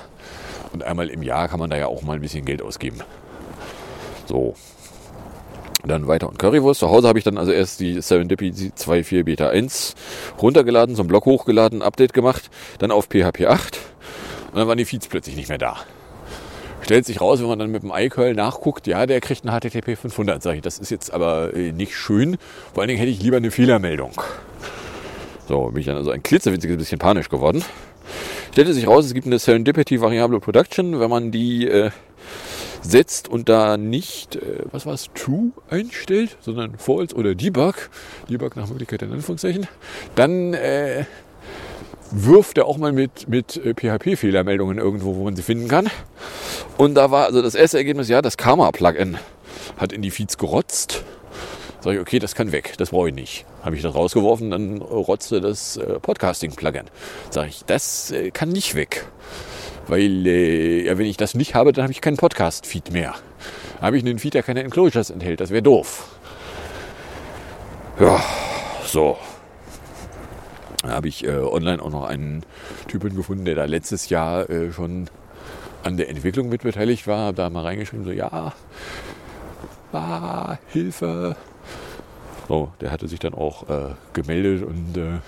und 0.73 0.83
einmal 0.83 1.09
im 1.09 1.23
Jahr 1.23 1.49
kann 1.49 1.59
man 1.59 1.71
da 1.71 1.77
ja 1.77 1.87
auch 1.87 2.03
mal 2.03 2.15
ein 2.15 2.21
bisschen 2.21 2.45
Geld 2.45 2.63
ausgeben. 2.63 3.01
So. 4.27 4.55
Dann 5.85 6.07
weiter 6.07 6.29
und 6.29 6.39
Currywurst. 6.39 6.81
Zu 6.81 6.91
Hause 6.91 7.09
habe 7.09 7.19
ich 7.19 7.25
dann 7.25 7.39
also 7.39 7.51
erst 7.51 7.81
die 7.81 8.01
Serendipity 8.01 8.73
2.4 8.77 9.25
Beta 9.25 9.49
1 9.49 9.95
runtergeladen, 10.41 10.95
zum 10.95 11.09
Blog 11.09 11.27
hochgeladen, 11.27 11.83
Update 11.83 12.13
gemacht, 12.13 12.51
dann 12.79 12.93
auf 12.93 13.07
PHP 13.07 13.47
8 13.47 13.79
und 14.53 14.59
dann 14.59 14.69
waren 14.69 14.79
die 14.79 14.85
Feeds 14.85 15.09
plötzlich 15.09 15.35
nicht 15.35 15.49
mehr 15.49 15.59
da. 15.59 15.79
Stellt 16.83 17.07
sich 17.07 17.21
raus, 17.21 17.41
wenn 17.41 17.47
man 17.47 17.59
dann 17.59 17.71
mit 17.71 17.85
dem 17.85 17.93
iCurl 17.95 18.35
nachguckt, 18.35 18.87
ja, 18.87 19.07
der 19.07 19.21
kriegt 19.21 19.47
einen 19.47 19.59
HTTP 19.59 19.97
500, 19.97 20.43
sage 20.43 20.57
ich. 20.57 20.63
Das 20.63 20.79
ist 20.79 20.91
jetzt 20.91 21.13
aber 21.13 21.55
äh, 21.55 21.73
nicht 21.73 21.97
schön. 21.97 22.39
Vor 22.75 22.83
allen 22.83 22.89
Dingen 22.89 22.99
hätte 22.99 23.11
ich 23.11 23.23
lieber 23.23 23.37
eine 23.37 23.51
Fehlermeldung. 23.51 24.13
So, 25.49 25.67
bin 25.67 25.81
ich 25.81 25.87
dann 25.87 25.97
also 25.97 26.11
ein 26.11 26.23
klitzewitziges 26.23 26.77
bisschen 26.77 26.99
panisch 26.99 27.29
geworden. 27.29 27.65
Stellte 28.53 28.75
sich 28.75 28.87
raus, 28.87 29.07
es 29.07 29.15
gibt 29.15 29.27
eine 29.27 29.39
Serendipity 29.39 30.01
Variable 30.01 30.41
Production. 30.41 30.99
Wenn 30.99 31.09
man 31.09 31.31
die 31.31 31.69
äh, 31.69 31.91
setzt 32.83 33.29
und 33.29 33.49
da 33.49 33.77
nicht, 33.77 34.37
äh, 34.37 34.65
was 34.71 34.87
war 34.87 34.95
es, 34.95 35.11
True 35.15 35.53
einstellt, 35.71 36.37
sondern 36.41 36.77
False 36.77 37.15
oder 37.15 37.35
Debug, 37.35 37.91
Debug 38.29 38.57
nach 38.57 38.69
Möglichkeit 38.69 39.03
in 39.03 39.13
Anführungszeichen, 39.13 39.67
dann 40.15 40.55
äh, 40.55 41.05
wirft 42.11 42.59
er 42.59 42.67
auch 42.67 42.77
mal 42.77 42.93
mit, 42.93 43.29
mit 43.29 43.57
äh, 43.57 43.75
PHP-Fehlermeldungen 43.75 44.79
irgendwo, 44.79 45.17
wo 45.17 45.25
man 45.25 45.37
sie 45.37 45.43
finden 45.43 45.69
kann. 45.69 45.89
Und 46.77 46.95
da 46.95 47.11
war 47.11 47.27
also 47.27 47.43
das 47.43 47.55
erste 47.55 47.79
Ergebnis, 47.79 48.09
ja, 48.09 48.23
das 48.23 48.37
Karma-Plugin 48.37 49.19
hat 49.79 49.93
in 49.93 50.03
die 50.03 50.11
Feeds 50.11 50.37
gerotzt. 50.39 51.05
Sag 51.81 51.95
ich, 51.95 52.01
okay, 52.01 52.19
das 52.21 52.35
kann 52.35 52.53
weg, 52.53 52.75
das 52.79 52.91
brauche 52.91 53.09
ich 53.09 53.15
nicht. 53.15 53.45
Habe 53.63 53.75
ich 53.75 53.83
das 53.83 53.95
rausgeworfen, 53.95 54.51
dann 54.51 54.81
rotzte 54.81 55.41
das 55.41 55.77
äh, 55.77 55.99
Podcasting-Plugin. 55.99 56.85
Sag 57.31 57.49
ich, 57.49 57.65
das 57.65 58.13
äh, 58.13 58.31
kann 58.31 58.51
nicht 58.51 58.75
weg. 58.75 59.07
Weil, 59.89 60.27
äh, 60.27 60.97
wenn 60.97 61.07
ich 61.07 61.17
das 61.17 61.35
nicht 61.35 61.55
habe, 61.55 61.73
dann 61.73 61.83
habe 61.85 61.93
ich 61.93 62.01
keinen 62.01 62.17
Podcast-Feed 62.17 62.93
mehr. 62.93 63.15
Habe 63.81 63.97
ich 63.97 64.05
einen 64.05 64.19
Feed, 64.19 64.35
der 64.35 64.43
keine 64.43 64.63
Enclosures 64.63 65.11
enthält. 65.11 65.41
Das 65.41 65.51
wäre 65.51 65.63
doof. 65.63 66.17
Ja, 67.99 68.23
so. 68.85 69.19
Da 70.83 70.91
habe 70.91 71.09
ich 71.09 71.25
äh, 71.25 71.39
online 71.39 71.83
auch 71.83 71.91
noch 71.91 72.05
einen 72.05 72.45
Typen 72.89 73.15
gefunden, 73.15 73.45
der 73.45 73.55
da 73.55 73.65
letztes 73.65 74.09
Jahr 74.09 74.49
äh, 74.51 74.73
schon 74.73 75.09
an 75.83 75.97
der 75.97 76.09
Entwicklung 76.09 76.49
mit 76.49 76.63
beteiligt 76.63 77.07
war. 77.07 77.27
Habe 77.27 77.37
da 77.37 77.51
mal 77.51 77.65
reingeschrieben, 77.65 78.05
so, 78.05 78.13
ja, 78.13 78.53
ah, 79.93 80.59
Hilfe. 80.69 81.37
So, 82.49 82.73
der 82.81 82.91
hatte 82.91 83.09
sich 83.09 83.19
dann 83.19 83.35
auch 83.35 83.69
äh, 83.69 83.95
gemeldet 84.13 84.65
und 84.65 84.97
äh, 84.97 85.19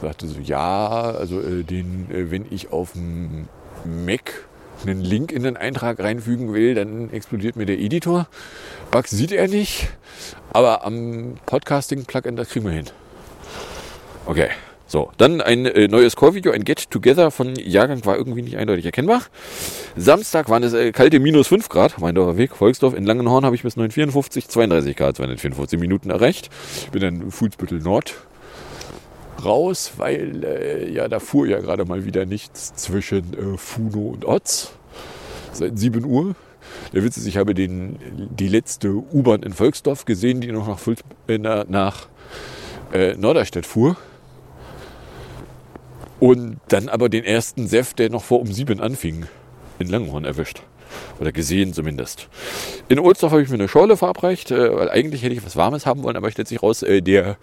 sagte 0.00 0.26
so, 0.26 0.40
ja, 0.40 0.88
also 0.88 1.40
äh, 1.40 1.62
den, 1.64 2.10
äh, 2.10 2.30
wenn 2.30 2.46
ich 2.50 2.72
auf 2.72 2.92
dem 2.92 3.48
Mac 3.84 4.46
einen 4.86 5.00
Link 5.00 5.32
in 5.32 5.42
den 5.42 5.56
Eintrag 5.56 5.98
reinfügen 5.98 6.52
will, 6.52 6.74
dann 6.74 7.10
explodiert 7.12 7.56
mir 7.56 7.66
der 7.66 7.78
Editor. 7.78 8.28
Bugs 8.90 9.10
sieht 9.10 9.32
er 9.32 9.48
nicht, 9.48 9.88
aber 10.52 10.84
am 10.84 11.34
Podcasting-Plugin, 11.46 12.36
das 12.36 12.50
kriegen 12.50 12.64
wir 12.64 12.72
hin. 12.72 12.86
Okay, 14.26 14.48
so, 14.90 15.10
dann 15.18 15.40
ein 15.40 15.66
äh, 15.66 15.86
neues 15.88 16.16
Core-Video, 16.16 16.52
ein 16.52 16.64
Get-Together 16.64 17.30
von 17.30 17.54
Jahrgang 17.56 18.06
war 18.06 18.16
irgendwie 18.16 18.40
nicht 18.40 18.56
eindeutig 18.56 18.86
erkennbar. 18.86 19.22
Samstag 19.96 20.48
waren 20.48 20.62
es 20.62 20.72
äh, 20.72 20.92
kalte 20.92 21.20
minus 21.20 21.48
5 21.48 21.68
Grad, 21.68 21.98
mein 21.98 22.16
Weg, 22.16 22.56
Volksdorf. 22.56 22.94
In 22.94 23.04
Langenhorn 23.04 23.44
habe 23.44 23.54
ich 23.54 23.62
bis 23.62 23.76
954, 23.76 24.48
32 24.48 24.96
Grad, 24.96 25.16
254 25.16 25.78
Minuten 25.78 26.08
erreicht. 26.08 26.48
Bin 26.92 27.02
dann 27.02 27.30
Fußbüttel 27.30 27.80
Nord 27.80 28.14
raus, 29.44 29.92
weil 29.96 30.44
äh, 30.44 30.90
ja, 30.90 31.08
da 31.08 31.20
fuhr 31.20 31.46
ja 31.46 31.60
gerade 31.60 31.84
mal 31.84 32.04
wieder 32.04 32.26
nichts 32.26 32.74
zwischen 32.74 33.54
äh, 33.54 33.56
Funo 33.56 34.08
und 34.08 34.24
Otz. 34.24 34.72
Seit 35.52 35.78
7 35.78 36.04
Uhr. 36.04 36.34
Der 36.92 37.02
Witz 37.02 37.16
ist, 37.16 37.26
ich 37.26 37.36
habe 37.36 37.54
den, 37.54 37.98
die 38.30 38.48
letzte 38.48 38.90
U-Bahn 38.90 39.42
in 39.42 39.52
Volksdorf 39.52 40.04
gesehen, 40.04 40.40
die 40.40 40.52
noch 40.52 40.66
nach, 40.68 40.80
äh, 41.28 41.38
nach 41.38 42.08
äh, 42.92 43.14
Norderstedt 43.16 43.66
fuhr. 43.66 43.96
Und 46.20 46.58
dann 46.68 46.88
aber 46.88 47.08
den 47.08 47.24
ersten 47.24 47.68
Seft, 47.68 47.98
der 47.98 48.10
noch 48.10 48.24
vor 48.24 48.40
um 48.40 48.52
7 48.52 48.80
anfing, 48.80 49.26
in 49.78 49.88
Langhorn 49.88 50.24
erwischt. 50.24 50.62
Oder 51.20 51.32
gesehen 51.32 51.72
zumindest. 51.72 52.28
In 52.88 52.98
Ohlsdorf 52.98 53.32
habe 53.32 53.42
ich 53.42 53.48
mir 53.48 53.54
eine 53.54 53.68
Schorle 53.68 53.96
verabreicht, 53.96 54.50
äh, 54.50 54.76
weil 54.76 54.90
eigentlich 54.90 55.22
hätte 55.22 55.34
ich 55.34 55.44
was 55.44 55.56
Warmes 55.56 55.86
haben 55.86 56.02
wollen, 56.02 56.16
aber 56.16 56.30
stellt 56.30 56.48
sich 56.48 56.62
raus, 56.62 56.82
äh, 56.82 57.02
der 57.02 57.36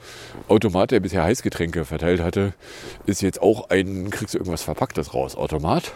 Automat, 0.47 0.91
der 0.91 0.99
bisher 0.99 1.23
Heißgetränke 1.23 1.86
verteilt 1.86 2.21
hatte, 2.21 2.53
ist 3.05 3.21
jetzt 3.21 3.41
auch 3.41 3.69
ein, 3.69 4.10
kriegst 4.10 4.34
du 4.34 4.38
irgendwas 4.38 4.63
Verpacktes 4.63 5.13
raus, 5.13 5.36
Automat. 5.36 5.91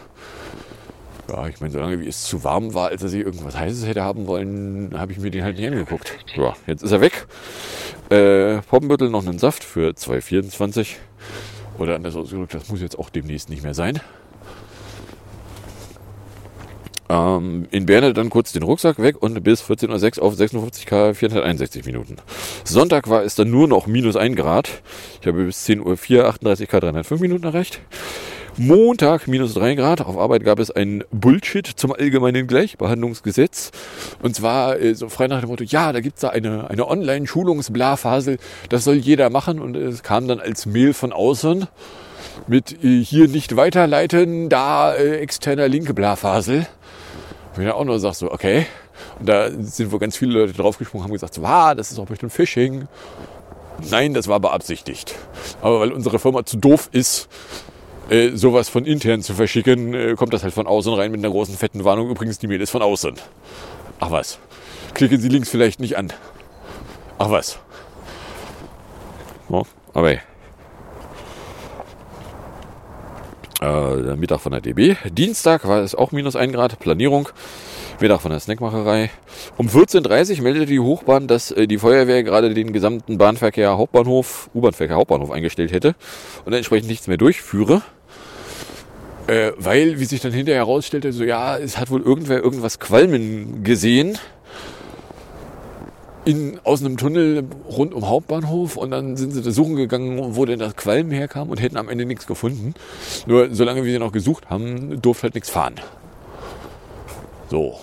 Ja, 1.30 1.48
ich 1.48 1.60
meine, 1.60 1.72
solange 1.72 2.00
wie 2.00 2.08
es 2.08 2.24
zu 2.24 2.44
warm 2.44 2.74
war, 2.74 2.90
als 2.90 3.02
dass 3.02 3.14
ich 3.14 3.24
irgendwas 3.24 3.56
Heißes 3.56 3.86
hätte 3.86 4.02
haben 4.04 4.26
wollen, 4.26 4.96
habe 4.98 5.12
ich 5.12 5.20
mir 5.20 5.30
den 5.30 5.44
halt 5.44 5.58
nicht 5.58 5.68
angeguckt. 5.68 6.18
Ja, 6.36 6.56
jetzt 6.66 6.82
ist 6.82 6.92
er 6.92 7.02
weg. 7.02 7.28
Äh, 8.10 8.62
Poppenbüttel 8.64 9.10
noch 9.10 9.26
einen 9.26 9.38
Saft 9.38 9.64
für 9.64 9.92
2,24. 9.92 10.96
Oder 11.78 11.96
anders 11.96 12.16
ausgedrückt, 12.16 12.54
das 12.56 12.70
muss 12.70 12.82
jetzt 12.82 12.98
auch 12.98 13.10
demnächst 13.10 13.50
nicht 13.50 13.64
mehr 13.64 13.74
sein. 13.74 14.02
Ähm, 17.10 17.68
in 17.72 17.88
Berne 17.88 18.14
dann 18.14 18.30
kurz 18.30 18.52
den 18.52 18.62
Rucksack 18.62 19.02
weg 19.02 19.22
und 19.22 19.44
bis 19.44 19.64
14.06 19.64 20.20
Uhr 20.20 20.26
auf 20.26 20.36
56k 20.36 21.16
461 21.16 21.86
Minuten. 21.86 22.18
Sonntag 22.64 23.10
war 23.10 23.24
es 23.24 23.34
dann 23.36 23.50
nur 23.50 23.68
noch 23.68 23.88
minus 23.88 24.16
1 24.16 24.36
Grad. 24.36 24.82
Ich 25.20 25.28
habe 25.28 25.46
bis 25.46 25.68
10.04 25.68 25.82
Uhr 25.84 26.30
38k 26.30 26.80
305 26.80 27.20
Minuten 27.22 27.46
erreicht. 27.46 27.82
Montag 28.58 29.28
minus 29.28 29.54
3 29.54 29.76
Grad. 29.76 30.02
Auf 30.02 30.18
Arbeit 30.18 30.44
gab 30.44 30.60
es 30.60 30.70
ein 30.70 31.04
Bullshit 31.12 31.66
zum 31.66 31.94
allgemeinen 31.94 32.46
Gleichbehandlungsgesetz. 32.46 33.72
Und 34.22 34.36
zwar 34.36 34.80
äh, 34.80 34.94
so 34.94 35.10
frei 35.10 35.28
nach 35.28 35.40
dem 35.40 35.50
Motto, 35.50 35.64
ja, 35.64 35.94
da 35.94 36.02
gibt's 36.02 36.22
da 36.22 36.30
eine, 36.30 36.70
eine 36.70 36.88
Online-Schulungsblafasel, 36.88 38.38
das 38.68 38.84
soll 38.84 38.96
jeder 38.96 39.30
machen. 39.30 39.60
Und 39.60 39.76
es 39.76 40.04
kam 40.04 40.28
dann 40.28 40.40
als 40.40 40.66
Mail 40.66 40.94
von 40.94 41.12
außen 41.12 41.68
mit 42.48 42.84
äh, 42.84 43.04
hier 43.04 43.28
nicht 43.28 43.56
weiterleiten, 43.56 44.50
da 44.50 44.94
äh, 44.94 45.18
externer 45.20 45.68
linke 45.68 45.94
Blafasel. 45.94 46.68
Und 47.56 47.62
ich 47.62 47.68
dann 47.68 47.76
auch 47.76 47.84
nur 47.84 47.96
gesagt 47.96 48.16
so, 48.16 48.32
okay. 48.32 48.66
Und 49.20 49.28
da 49.28 49.50
sind 49.52 49.92
wohl 49.92 50.00
ganz 50.00 50.18
viele 50.18 50.40
Leute 50.40 50.54
draufgesprungen, 50.54 51.04
haben 51.04 51.14
gesagt, 51.14 51.34
so, 51.34 51.44
ah, 51.44 51.74
das 51.76 51.92
ist 51.92 52.00
auch 52.00 52.06
bestimmt 52.06 52.32
Phishing. 52.32 52.88
Nein, 53.90 54.14
das 54.14 54.28
war 54.28 54.40
beabsichtigt. 54.40 55.16
Aber 55.62 55.80
weil 55.80 55.92
unsere 55.92 56.20
Firma 56.20 56.46
zu 56.46 56.58
doof 56.58 56.90
ist, 56.92 57.30
äh, 58.10 58.32
sowas 58.36 58.70
von 58.70 58.86
intern 58.86 59.22
zu 59.22 59.34
verschicken, 59.34 59.94
äh, 59.94 60.16
kommt 60.16 60.34
das 60.34 60.44
halt 60.44 60.54
von 60.54 60.68
außen 60.68 60.94
rein 60.94 61.12
mit 61.12 61.20
einer 61.20 61.32
großen 61.32 61.56
fetten 61.56 61.84
Warnung. 61.84 62.10
Übrigens, 62.10 62.40
die 62.40 62.48
Mail 62.48 62.62
ist 62.62 62.72
von 62.72 62.82
außen. 62.82 63.16
Ach 64.00 64.12
was. 64.12 64.40
Klicken 64.94 65.20
Sie 65.20 65.30
links 65.30 65.50
vielleicht 65.50 65.80
nicht 65.80 65.98
an. 65.98 66.12
Ach 67.18 67.30
was. 67.30 67.60
Oh, 69.50 69.64
aber 69.94 70.10
hey. 70.10 70.20
Äh, 73.62 74.16
Mittag 74.16 74.40
von 74.40 74.54
der 74.54 74.62
DB. 74.62 74.96
Dienstag 75.12 75.68
war 75.68 75.82
es 75.82 75.94
auch 75.94 76.12
minus 76.12 76.36
1 76.36 76.54
Grad. 76.54 76.80
Planierung. 76.80 77.30
Mittag 78.00 78.22
von 78.22 78.32
der 78.32 78.40
Snackmacherei. 78.40 79.10
Um 79.58 79.68
14.30 79.68 80.38
Uhr 80.38 80.44
meldete 80.44 80.66
die 80.68 80.80
Hochbahn, 80.80 81.28
dass 81.28 81.52
äh, 81.52 81.68
die 81.68 81.78
Feuerwehr 81.78 82.24
gerade 82.24 82.54
den 82.54 82.72
gesamten 82.72 83.18
Bahnverkehr 83.18 83.78
Hauptbahnhof, 83.78 84.50
U-Bahn-Verkehr 84.54 84.96
Hauptbahnhof 84.96 85.32
eingestellt 85.32 85.74
hätte 85.74 85.96
und 86.46 86.54
entsprechend 86.54 86.90
nichts 86.90 87.08
mehr 87.08 87.18
durchführe. 87.18 87.82
Äh, 89.28 89.52
weil, 89.58 90.00
wie 90.00 90.06
sich 90.06 90.22
dann 90.22 90.32
hinterher 90.32 90.62
herausstellte, 90.62 91.12
so 91.12 91.26
ja, 91.26 91.58
es 91.58 91.78
hat 91.78 91.92
wohl 91.92 92.02
irgendwer 92.02 92.42
irgendwas 92.42 92.80
qualmen 92.80 93.64
gesehen 93.64 94.18
in, 96.26 96.60
aus 96.64 96.84
einem 96.84 96.98
Tunnel 96.98 97.44
rund 97.68 97.94
um 97.94 98.08
Hauptbahnhof 98.08 98.78
und 98.78 98.92
dann 98.92 99.16
sind 99.18 99.32
sie 99.32 99.42
da 99.42 99.52
suchen 99.52 99.76
gegangen, 99.76 100.36
wo 100.36 100.46
denn 100.46 100.60
das 100.60 100.76
Qualm 100.76 101.12
herkam 101.12 101.50
und 101.50 101.62
hätten 101.62 101.78
am 101.78 101.90
Ende 101.90 102.06
nichts 102.06 102.28
gefunden. 102.28 102.74
Nur 103.26 103.54
solange 103.54 103.86
wir 103.86 103.92
sie 103.92 104.00
noch 104.00 104.12
gesucht 104.12 104.50
haben, 104.50 105.02
durfte 105.02 105.24
halt 105.24 105.36
nichts 105.36 105.50
fahren. 105.50 105.76
So. 107.50 107.80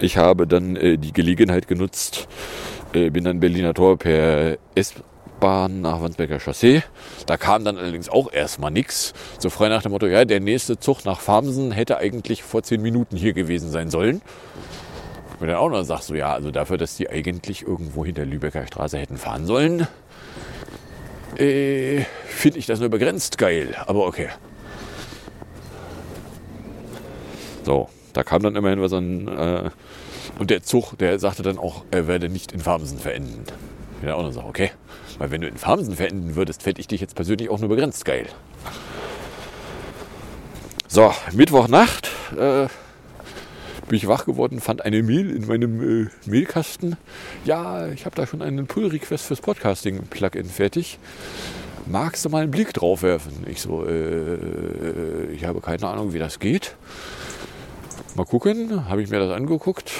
Ich 0.00 0.16
habe 0.16 0.46
dann 0.46 0.76
äh, 0.76 0.98
die 0.98 1.12
Gelegenheit 1.12 1.68
genutzt, 1.68 2.28
äh, 2.92 3.10
bin 3.10 3.24
dann 3.24 3.40
Berliner 3.40 3.74
Tor 3.74 3.96
per 3.96 4.58
S-Bahn 4.74 5.80
nach 5.80 6.00
Wandsbeker 6.00 6.40
Chaussee. 6.40 6.82
Da 7.26 7.36
kam 7.36 7.64
dann 7.64 7.78
allerdings 7.78 8.08
auch 8.08 8.32
erstmal 8.32 8.70
nichts. 8.70 9.14
So 9.38 9.50
frei 9.50 9.68
nach 9.68 9.82
dem 9.82 9.92
Motto, 9.92 10.06
ja, 10.06 10.24
der 10.24 10.40
nächste 10.40 10.78
Zug 10.78 11.04
nach 11.04 11.20
Farmsen 11.20 11.70
hätte 11.70 11.98
eigentlich 11.98 12.42
vor 12.42 12.62
zehn 12.62 12.82
Minuten 12.82 13.16
hier 13.16 13.34
gewesen 13.34 13.70
sein 13.70 13.90
sollen. 13.90 14.20
Und 15.40 15.48
dann 15.48 15.56
auch 15.56 15.68
noch 15.68 15.82
sagst 15.82 16.08
so, 16.08 16.14
ja, 16.14 16.32
also 16.32 16.50
dafür, 16.50 16.78
dass 16.78 16.96
die 16.96 17.08
eigentlich 17.10 17.62
irgendwo 17.62 18.04
hinter 18.04 18.24
Lübecker 18.24 18.66
Straße 18.66 18.98
hätten 18.98 19.16
fahren 19.16 19.46
sollen, 19.46 19.86
äh, 21.36 22.04
finde 22.26 22.58
ich 22.58 22.66
das 22.66 22.80
nur 22.80 22.88
begrenzt 22.88 23.38
geil. 23.38 23.74
Aber 23.86 24.06
okay. 24.06 24.28
So, 27.64 27.88
da 28.12 28.22
kam 28.22 28.42
dann 28.42 28.56
immerhin 28.56 28.80
was 28.80 28.92
an. 28.92 29.28
Äh, 29.28 29.70
und 30.38 30.50
der 30.50 30.62
Zug, 30.62 30.96
der 30.98 31.18
sagte 31.18 31.42
dann 31.42 31.58
auch, 31.58 31.84
er 31.90 32.06
werde 32.06 32.28
nicht 32.28 32.52
in 32.52 32.60
Farmsen 32.60 32.98
verenden. 32.98 33.44
Ich 34.02 34.10
auch 34.10 34.22
noch 34.22 34.32
sagen, 34.32 34.48
okay. 34.48 34.70
Weil 35.18 35.30
wenn 35.30 35.40
du 35.40 35.48
in 35.48 35.56
Farmsen 35.56 35.96
verenden 35.96 36.36
würdest, 36.36 36.62
fände 36.62 36.80
ich 36.80 36.88
dich 36.88 37.00
jetzt 37.00 37.14
persönlich 37.14 37.48
auch 37.48 37.58
nur 37.58 37.68
begrenzt 37.68 38.04
geil. 38.04 38.26
So, 40.88 41.12
Mittwochnacht 41.32 42.10
äh, 42.38 42.66
bin 43.88 43.96
ich 43.96 44.08
wach 44.08 44.24
geworden, 44.24 44.60
fand 44.60 44.84
eine 44.84 45.02
Mail 45.02 45.30
in 45.30 45.46
meinem 45.46 46.06
äh, 46.06 46.10
Mailkasten. 46.26 46.96
Ja, 47.44 47.88
ich 47.88 48.06
habe 48.06 48.16
da 48.16 48.26
schon 48.26 48.42
einen 48.42 48.66
Pull-Request 48.66 49.26
fürs 49.26 49.40
Podcasting-Plugin 49.40 50.46
fertig. 50.46 50.98
Magst 51.86 52.24
du 52.24 52.30
mal 52.30 52.42
einen 52.42 52.50
Blick 52.50 52.72
drauf 52.72 53.02
werfen? 53.02 53.44
Ich 53.46 53.60
so, 53.60 53.86
äh, 53.86 55.26
ich 55.32 55.44
habe 55.44 55.60
keine 55.60 55.86
Ahnung, 55.86 56.14
wie 56.14 56.18
das 56.18 56.38
geht. 56.38 56.76
Mal 58.14 58.24
gucken, 58.24 58.88
habe 58.88 59.02
ich 59.02 59.10
mir 59.10 59.18
das 59.18 59.32
angeguckt, 59.32 59.90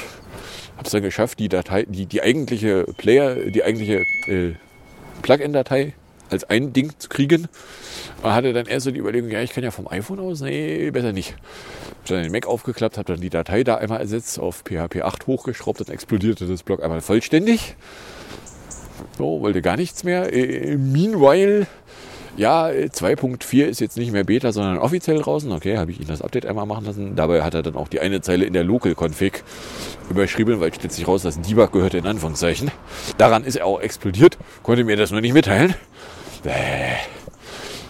habe 0.76 0.86
es 0.86 0.92
dann 0.92 1.02
geschafft, 1.02 1.38
die 1.38 1.48
Datei, 1.48 1.84
die, 1.84 2.06
die 2.06 2.22
eigentliche 2.22 2.84
Player, 2.96 3.34
die 3.34 3.62
eigentliche 3.64 4.02
äh, 4.28 4.54
Plugin-Datei 5.22 5.94
als 6.30 6.44
ein 6.44 6.72
Ding 6.72 6.92
zu 6.98 7.08
kriegen. 7.08 7.48
Man 8.22 8.34
hatte 8.34 8.52
dann 8.52 8.66
erst 8.66 8.84
so 8.84 8.90
die 8.90 9.00
Überlegung, 9.00 9.30
ja, 9.30 9.40
ich 9.40 9.52
kann 9.52 9.64
ja 9.64 9.70
vom 9.70 9.88
iPhone 9.88 10.20
aus, 10.20 10.40
nee, 10.40 10.90
besser 10.90 11.12
nicht. 11.12 11.34
Hab 11.90 12.06
dann 12.06 12.22
den 12.22 12.32
Mac 12.32 12.46
aufgeklappt, 12.46 12.98
habe 12.98 13.12
dann 13.12 13.20
die 13.20 13.30
Datei 13.30 13.64
da 13.64 13.76
einmal 13.76 14.00
ersetzt, 14.00 14.38
auf 14.38 14.62
PHP 14.64 15.02
8 15.02 15.26
hochgeschraubt, 15.26 15.80
dann 15.80 15.88
explodierte 15.88 16.46
das 16.46 16.62
Blog 16.62 16.82
einmal 16.82 17.00
vollständig. 17.00 17.76
So, 19.18 19.40
wollte 19.40 19.62
gar 19.62 19.76
nichts 19.76 20.04
mehr. 20.04 20.32
Äh, 20.32 20.76
meanwhile 20.76 21.66
ja, 22.36 22.66
2.4 22.66 23.64
ist 23.66 23.80
jetzt 23.80 23.96
nicht 23.96 24.10
mehr 24.10 24.24
Beta, 24.24 24.50
sondern 24.50 24.78
offiziell 24.78 25.18
draußen. 25.18 25.52
Okay, 25.52 25.78
habe 25.78 25.92
ich 25.92 26.00
ihn 26.00 26.08
das 26.08 26.20
Update 26.20 26.46
einmal 26.46 26.66
machen 26.66 26.84
lassen. 26.84 27.14
Dabei 27.14 27.42
hat 27.42 27.54
er 27.54 27.62
dann 27.62 27.76
auch 27.76 27.86
die 27.86 28.00
eine 28.00 28.22
Zeile 28.22 28.44
in 28.44 28.52
der 28.52 28.64
Local-Config 28.64 29.44
überschrieben, 30.10 30.58
weil 30.60 30.74
stellt 30.74 30.92
sich 30.92 31.06
raus, 31.06 31.22
dass 31.22 31.40
Debug 31.40 31.70
gehört 31.70 31.94
in 31.94 32.06
Anführungszeichen. 32.06 32.72
Daran 33.18 33.44
ist 33.44 33.56
er 33.56 33.66
auch 33.66 33.80
explodiert, 33.80 34.36
konnte 34.64 34.82
mir 34.82 34.96
das 34.96 35.12
nur 35.12 35.20
nicht 35.20 35.32
mitteilen. 35.32 35.74
Bäh. 36.44 36.98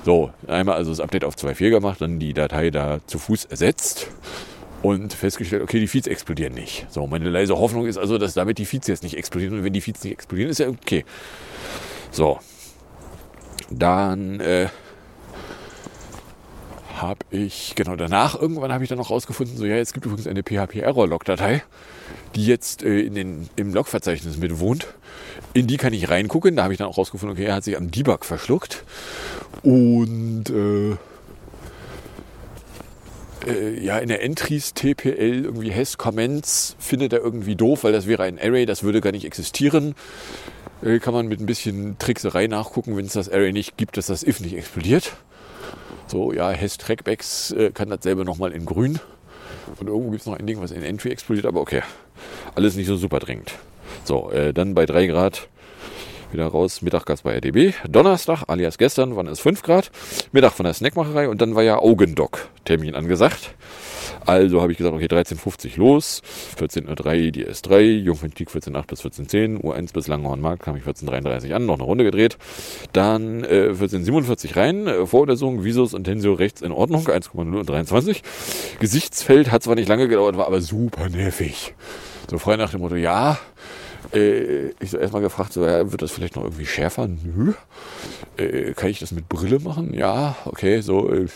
So, 0.04 0.30
einmal 0.46 0.76
also 0.76 0.90
das 0.90 1.00
Update 1.00 1.24
auf 1.24 1.34
2.4 1.34 1.70
gemacht, 1.70 2.00
dann 2.00 2.18
die 2.18 2.32
Datei 2.32 2.70
da 2.70 3.00
zu 3.06 3.18
Fuß 3.18 3.46
ersetzt 3.46 4.08
und 4.82 5.12
festgestellt, 5.12 5.62
okay, 5.62 5.80
die 5.80 5.88
Feeds 5.88 6.06
explodieren 6.06 6.54
nicht. 6.54 6.86
So, 6.90 7.06
meine 7.06 7.28
leise 7.30 7.58
Hoffnung 7.58 7.86
ist 7.86 7.96
also, 7.96 8.18
dass 8.18 8.34
damit 8.34 8.58
die 8.58 8.66
Feeds 8.66 8.86
jetzt 8.86 9.02
nicht 9.02 9.16
explodieren. 9.16 9.58
Und 9.58 9.64
wenn 9.64 9.72
die 9.72 9.80
Feeds 9.80 10.04
nicht 10.04 10.12
explodieren, 10.12 10.50
ist 10.50 10.58
ja 10.58 10.68
okay. 10.68 11.04
So, 12.10 12.38
dann 13.70 14.40
äh, 14.40 14.68
habe 16.96 17.20
ich, 17.30 17.74
genau 17.74 17.96
danach, 17.96 18.40
irgendwann 18.40 18.72
habe 18.72 18.84
ich 18.84 18.88
dann 18.88 18.98
noch 18.98 19.10
rausgefunden, 19.10 19.56
so 19.56 19.64
ja, 19.64 19.76
jetzt 19.76 19.94
gibt 19.94 20.06
übrigens 20.06 20.26
eine 20.26 20.42
PHP-Error-Log-Datei, 20.42 21.62
die 22.34 22.46
jetzt 22.46 22.82
äh, 22.82 23.00
in 23.00 23.14
den, 23.14 23.48
im 23.56 23.72
Log-Verzeichnis 23.72 24.36
mit 24.36 24.58
wohnt. 24.58 24.86
In 25.52 25.66
die 25.66 25.76
kann 25.76 25.92
ich 25.92 26.08
reingucken. 26.08 26.56
Da 26.56 26.64
habe 26.64 26.74
ich 26.74 26.78
dann 26.78 26.88
auch 26.88 26.98
rausgefunden, 26.98 27.36
okay, 27.36 27.46
er 27.46 27.54
hat 27.56 27.64
sich 27.64 27.76
am 27.76 27.90
Debug 27.90 28.24
verschluckt. 28.24 28.84
Und 29.62 30.50
äh, 30.50 30.96
äh, 33.46 33.84
ja, 33.84 33.98
in 33.98 34.08
der 34.08 34.22
Entries 34.22 34.74
TPL 34.74 35.44
irgendwie 35.44 35.70
Hess 35.70 35.98
Comments 35.98 36.76
findet 36.78 37.12
er 37.12 37.20
irgendwie 37.20 37.56
doof, 37.56 37.84
weil 37.84 37.92
das 37.92 38.06
wäre 38.06 38.22
ein 38.22 38.38
Array, 38.38 38.66
das 38.66 38.82
würde 38.82 39.00
gar 39.00 39.12
nicht 39.12 39.24
existieren. 39.24 39.94
Äh, 40.82 40.98
kann 40.98 41.14
man 41.14 41.28
mit 41.28 41.40
ein 41.40 41.46
bisschen 41.46 41.98
Trickserei 41.98 42.46
nachgucken, 42.46 42.96
wenn 42.96 43.06
es 43.06 43.12
das 43.12 43.28
Array 43.28 43.52
nicht 43.52 43.76
gibt, 43.76 43.96
dass 43.96 44.06
das 44.06 44.22
if 44.22 44.40
nicht 44.40 44.56
explodiert. 44.56 45.16
So, 46.06 46.32
ja, 46.32 46.50
Hess 46.50 46.78
Trackbacks 46.78 47.52
äh, 47.52 47.70
kann 47.72 47.88
dasselbe 47.88 48.24
nochmal 48.24 48.52
in 48.52 48.66
grün. 48.66 49.00
Und 49.78 49.86
irgendwo 49.86 50.10
gibt 50.10 50.20
es 50.20 50.26
noch 50.26 50.38
ein 50.38 50.46
Ding, 50.46 50.60
was 50.60 50.70
in 50.70 50.82
Entry 50.82 51.10
explodiert, 51.10 51.46
aber 51.46 51.60
okay. 51.60 51.82
Alles 52.54 52.76
nicht 52.76 52.86
so 52.86 52.96
super 52.96 53.18
dringend. 53.18 53.54
So, 54.04 54.30
äh, 54.30 54.52
dann 54.52 54.74
bei 54.74 54.86
3 54.86 55.06
Grad 55.06 55.48
Wieder 56.32 56.46
raus, 56.46 56.82
Mittag 56.82 57.06
gab's 57.06 57.22
bei 57.22 57.36
RDB. 57.36 57.72
Donnerstag, 57.88 58.44
alias 58.48 58.78
gestern, 58.78 59.16
waren 59.16 59.26
es 59.26 59.40
5 59.40 59.62
Grad. 59.62 59.90
Mittag 60.32 60.52
von 60.52 60.64
der 60.64 60.74
Snackmacherei 60.74 61.28
und 61.28 61.40
dann 61.40 61.54
war 61.54 61.62
ja 61.62 61.78
Augendoc-Termin 61.78 62.94
angesagt. 62.94 63.54
Also 64.26 64.62
habe 64.62 64.72
ich 64.72 64.78
gesagt, 64.78 64.94
okay, 64.94 65.06
13.50 65.06 65.78
los, 65.78 66.22
14.03 66.58 67.30
die 67.30 67.46
S3, 67.46 67.80
Jungfernstieg 67.80 68.48
14.8 68.48 68.86
bis 68.86 69.02
14.10, 69.02 69.60
U1 69.60 69.92
bis 69.92 70.08
Langhornmarkt 70.08 70.62
kam 70.62 70.76
ich 70.76 70.84
14.33 70.84 71.52
an, 71.52 71.66
noch 71.66 71.74
eine 71.74 71.84
Runde 71.84 72.04
gedreht. 72.04 72.38
Dann 72.92 73.44
äh, 73.44 73.72
14.47 73.72 74.56
rein, 74.56 74.86
äh, 74.86 75.06
Vorlesung, 75.06 75.64
Visus 75.64 75.94
und 75.94 76.04
Tensio 76.04 76.34
rechts 76.34 76.62
in 76.62 76.72
Ordnung, 76.72 77.06
1,0 77.06 77.38
und 77.38 77.68
23. 77.68 78.22
Gesichtsfeld 78.80 79.50
hat 79.50 79.62
zwar 79.62 79.74
nicht 79.74 79.88
lange 79.88 80.08
gedauert, 80.08 80.36
war 80.36 80.46
aber 80.46 80.60
super 80.60 81.08
nervig. 81.08 81.74
So 82.30 82.38
frei 82.38 82.56
nach 82.56 82.70
dem 82.70 82.80
Motto, 82.80 82.96
ja, 82.96 83.38
äh, 84.12 84.68
ich 84.80 84.90
so 84.90 84.98
erstmal 84.98 85.22
gefragt, 85.22 85.52
so, 85.52 85.64
ja, 85.64 85.90
wird 85.90 86.02
das 86.02 86.10
vielleicht 86.10 86.36
noch 86.36 86.44
irgendwie 86.44 86.66
schärfer? 86.66 87.08
Nö. 87.08 87.52
Äh, 88.36 88.72
kann 88.72 88.90
ich 88.90 88.98
das 88.98 89.12
mit 89.12 89.28
Brille 89.28 89.60
machen? 89.60 89.94
Ja, 89.94 90.36
okay, 90.44 90.80
so. 90.80 91.12
Äh, 91.12 91.26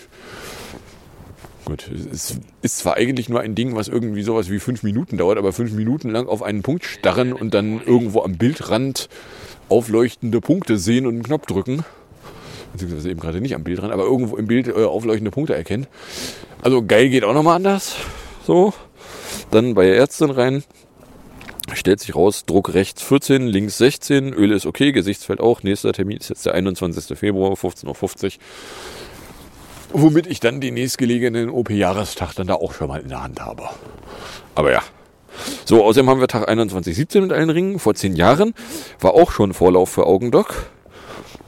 gut, 1.65 1.91
es 2.13 2.39
ist 2.63 2.79
zwar 2.79 2.97
eigentlich 2.97 3.29
nur 3.29 3.41
ein 3.41 3.55
Ding, 3.55 3.75
was 3.75 3.89
irgendwie 3.89 4.23
sowas 4.23 4.51
wie 4.51 4.59
fünf 4.59 4.83
Minuten 4.83 5.17
dauert, 5.17 5.39
aber 5.39 5.53
fünf 5.53 5.73
Minuten 5.73 6.11
lang 6.11 6.27
auf 6.27 6.43
einen 6.43 6.63
Punkt 6.63 6.85
starren 6.85 7.33
und 7.33 7.55
dann 7.55 7.83
irgendwo 7.85 8.23
am 8.23 8.37
Bildrand 8.37 9.09
aufleuchtende 9.69 10.41
Punkte 10.41 10.79
sehen 10.79 11.07
und 11.07 11.15
einen 11.15 11.23
Knopf 11.23 11.47
drücken. 11.47 11.85
Beziehungsweise 12.73 13.11
eben 13.11 13.21
gerade 13.21 13.41
nicht 13.41 13.55
am 13.55 13.65
Bildrand, 13.65 13.93
aber 13.93 14.05
irgendwo 14.05 14.37
im 14.37 14.47
Bild 14.47 14.69
äh, 14.69 14.85
aufleuchtende 14.85 15.31
Punkte 15.31 15.55
erkennen. 15.55 15.87
Also 16.63 16.85
geil 16.85 17.09
geht 17.09 17.25
auch 17.25 17.35
nochmal 17.35 17.57
anders. 17.57 17.97
So. 18.47 18.73
Dann 19.51 19.75
bei 19.75 19.85
der 19.85 19.97
Ärztin 19.97 20.31
rein. 20.31 20.65
Stellt 21.75 22.01
sich 22.01 22.15
raus, 22.15 22.45
Druck 22.47 22.75
rechts 22.75 23.03
14, 23.03 23.47
links 23.47 23.79
16, 23.79 24.33
Öl 24.33 24.53
ist 24.53 24.67
okay, 24.67 24.93
Gesichtsfeld 24.93 25.41
auch. 25.41 25.63
Nächster 25.63 25.93
Termin 25.93 26.17
ist 26.17 26.29
jetzt 26.29 26.47
der 26.47 26.55
21. 26.55 27.19
Februar, 27.19 27.53
15.50 27.53 28.25
Uhr. 28.25 28.33
Womit 29.93 30.27
ich 30.27 30.41
dann 30.41 30.61
den 30.61 30.75
nächstgelegenen 30.75 31.51
OP-Jahrestag 31.51 32.35
dann 32.35 32.47
da 32.47 32.55
auch 32.55 32.73
schon 32.75 32.89
mal 32.89 33.01
in 33.01 33.09
der 33.09 33.23
Hand 33.23 33.41
habe. 33.41 33.69
Aber 34.55 34.73
ja. 34.73 34.83
So, 35.65 35.85
außerdem 35.85 36.11
haben 36.11 36.21
wir 36.21 36.29
Tag 36.29 36.49
21.17 36.49 37.21
mit 37.21 37.33
allen 37.33 37.51
Ringen. 37.51 37.79
Vor 37.79 37.95
zehn 37.95 38.17
Jahren 38.17 38.55
war 39.01 39.15
auch 39.15 39.31
schon 39.31 39.55
Vorlauf 39.55 39.91
für 39.91 40.07
Augendoc, 40.07 40.67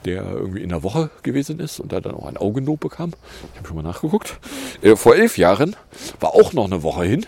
der 0.05 0.23
irgendwie 0.23 0.61
in 0.61 0.69
der 0.69 0.83
Woche 0.83 1.09
gewesen 1.23 1.59
ist 1.59 1.79
und 1.79 1.91
da 1.91 1.99
dann 1.99 2.15
auch 2.15 2.25
ein 2.25 2.37
Augendoc 2.37 2.79
bekam. 2.79 3.11
Ich 3.51 3.57
habe 3.57 3.67
schon 3.67 3.75
mal 3.75 3.83
nachgeguckt. 3.83 4.39
Äh, 4.81 4.95
vor 4.95 5.15
elf 5.15 5.37
Jahren 5.37 5.75
war 6.19 6.35
auch 6.35 6.53
noch 6.53 6.65
eine 6.65 6.83
Woche 6.83 7.03
hin. 7.03 7.25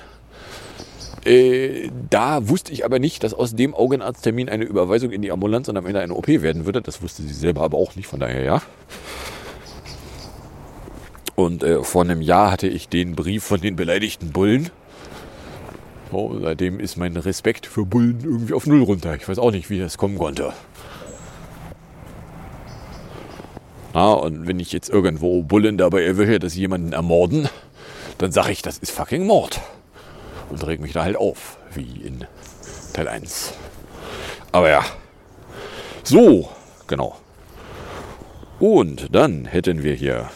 Äh, 1.26 1.90
da 2.10 2.50
wusste 2.50 2.74
ich 2.74 2.84
aber 2.84 3.00
nicht, 3.00 3.24
dass 3.24 3.34
aus 3.34 3.56
dem 3.56 3.74
Augenarzttermin 3.74 4.50
eine 4.50 4.66
Überweisung 4.66 5.12
in 5.12 5.22
die 5.22 5.32
Ambulanz 5.32 5.70
und 5.70 5.78
am 5.78 5.86
Ende 5.86 6.02
eine 6.02 6.14
OP 6.16 6.28
werden 6.28 6.66
würde. 6.66 6.82
Das 6.82 7.02
wusste 7.02 7.24
sie 7.24 7.34
selber 7.34 7.62
aber 7.62 7.78
auch 7.78 7.96
nicht, 7.96 8.08
von 8.08 8.20
daher 8.20 8.44
ja. 8.44 8.62
Und 11.36 11.64
äh, 11.64 11.84
vor 11.84 12.04
einem 12.04 12.22
Jahr 12.22 12.52
hatte 12.52 12.68
ich 12.68 12.90
den 12.90 13.16
Brief 13.16 13.44
von 13.44 13.62
den 13.62 13.76
beleidigten 13.76 14.32
Bullen. 14.32 14.70
So, 16.12 16.38
seitdem 16.42 16.80
ist 16.80 16.98
mein 16.98 17.16
Respekt 17.16 17.66
für 17.66 17.86
Bullen 17.86 18.20
irgendwie 18.24 18.54
auf 18.54 18.68
Null 18.68 18.84
runter. 18.84 19.16
Ich 19.16 19.28
weiß 19.28 19.40
auch 19.40 19.52
nicht, 19.52 19.70
wie 19.70 19.80
das 19.80 19.98
kommen 19.98 20.18
konnte. 20.18 20.54
Na, 23.94 24.14
und 24.14 24.48
wenn 24.48 24.60
ich 24.60 24.74
jetzt 24.74 24.90
irgendwo 24.90 25.42
Bullen 25.44 25.78
dabei 25.78 26.04
erwische, 26.04 26.40
dass 26.40 26.54
sie 26.54 26.60
jemanden 26.60 26.94
ermorden, 26.94 27.48
dann 28.18 28.32
sage 28.32 28.52
ich, 28.52 28.62
das 28.62 28.78
ist 28.78 28.92
fucking 28.92 29.26
Mord 29.26 29.62
und 30.54 30.66
reg 30.68 30.80
mich 30.80 30.94
da 30.94 31.04
halt 31.04 31.18
auf, 31.18 31.58
wie 31.74 32.02
in 32.04 32.26
Teil 32.94 33.08
1. 33.08 33.54
Aber 34.52 34.70
ja. 34.70 34.86
So, 36.04 36.50
genau. 36.86 37.18
Und 38.60 39.14
dann 39.16 39.46
hätten 39.46 39.82
wir 39.82 39.96
hier 39.96 40.30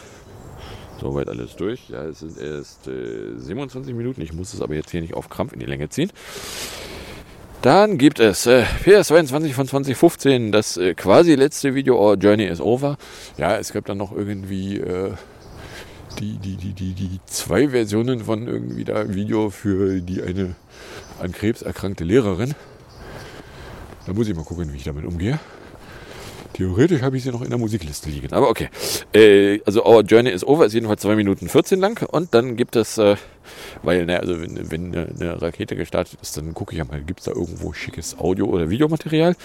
soweit 1.00 1.28
alles 1.28 1.54
durch. 1.54 1.88
Ja, 1.88 2.04
es 2.04 2.18
sind 2.18 2.36
erst 2.36 2.88
äh, 2.88 3.38
27 3.38 3.94
Minuten. 3.94 4.20
Ich 4.20 4.32
muss 4.32 4.52
es 4.52 4.60
aber 4.60 4.74
jetzt 4.74 4.90
hier 4.90 5.00
nicht 5.00 5.14
auf 5.14 5.28
Krampf 5.28 5.52
in 5.52 5.60
die 5.60 5.66
Länge 5.66 5.88
ziehen. 5.88 6.10
Dann 7.62 7.96
gibt 7.96 8.18
es 8.18 8.46
äh, 8.46 8.64
PS22 8.84 9.52
von 9.52 9.68
2015, 9.68 10.50
das 10.50 10.76
äh, 10.76 10.94
quasi 10.94 11.36
letzte 11.36 11.76
Video, 11.76 11.96
Our 11.96 12.16
Journey 12.16 12.46
is 12.46 12.60
Over. 12.60 12.96
Ja, 13.36 13.56
es 13.56 13.72
gab 13.72 13.84
dann 13.86 13.98
noch 13.98 14.10
irgendwie 14.10 14.78
äh, 14.78 15.12
die, 16.20 16.36
die, 16.38 16.56
die, 16.56 16.72
die, 16.72 16.94
die 16.94 17.20
zwei 17.26 17.68
Versionen 17.68 18.24
von 18.24 18.46
irgendwie 18.46 18.84
da 18.84 19.14
Video 19.14 19.50
für 19.50 20.00
die 20.00 20.22
eine 20.22 20.54
an 21.20 21.32
Krebs 21.32 21.62
erkrankte 21.62 22.04
Lehrerin. 22.04 22.54
Da 24.06 24.12
muss 24.12 24.28
ich 24.28 24.34
mal 24.34 24.44
gucken, 24.44 24.72
wie 24.72 24.76
ich 24.76 24.84
damit 24.84 25.04
umgehe. 25.04 25.38
Theoretisch 26.54 27.02
habe 27.02 27.16
ich 27.16 27.22
sie 27.22 27.30
noch 27.30 27.42
in 27.42 27.50
der 27.50 27.58
Musikliste 27.58 28.08
liegen. 28.08 28.32
Aber 28.32 28.48
okay. 28.48 28.68
Äh, 29.14 29.60
also 29.64 29.84
Our 29.84 30.02
Journey 30.02 30.30
is 30.30 30.46
Over 30.46 30.66
ist 30.66 30.72
jedenfalls 30.72 31.02
2 31.02 31.16
Minuten 31.16 31.48
14 31.48 31.78
lang. 31.78 32.04
Und 32.10 32.34
dann 32.34 32.56
gibt 32.56 32.74
es, 32.76 32.98
äh, 32.98 33.16
weil, 33.82 34.06
ne, 34.06 34.18
also 34.18 34.40
wenn, 34.40 34.70
wenn 34.70 34.96
eine 34.96 35.40
Rakete 35.40 35.76
gestartet 35.76 36.18
ist, 36.20 36.36
dann 36.36 36.54
gucke 36.54 36.72
ich 36.72 36.78
ja 36.78 36.84
mal, 36.84 37.00
gibt 37.00 37.20
es 37.20 37.26
da 37.26 37.32
irgendwo 37.32 37.72
schickes 37.72 38.18
Audio- 38.18 38.46
oder 38.46 38.70
Videomaterial? 38.70 39.36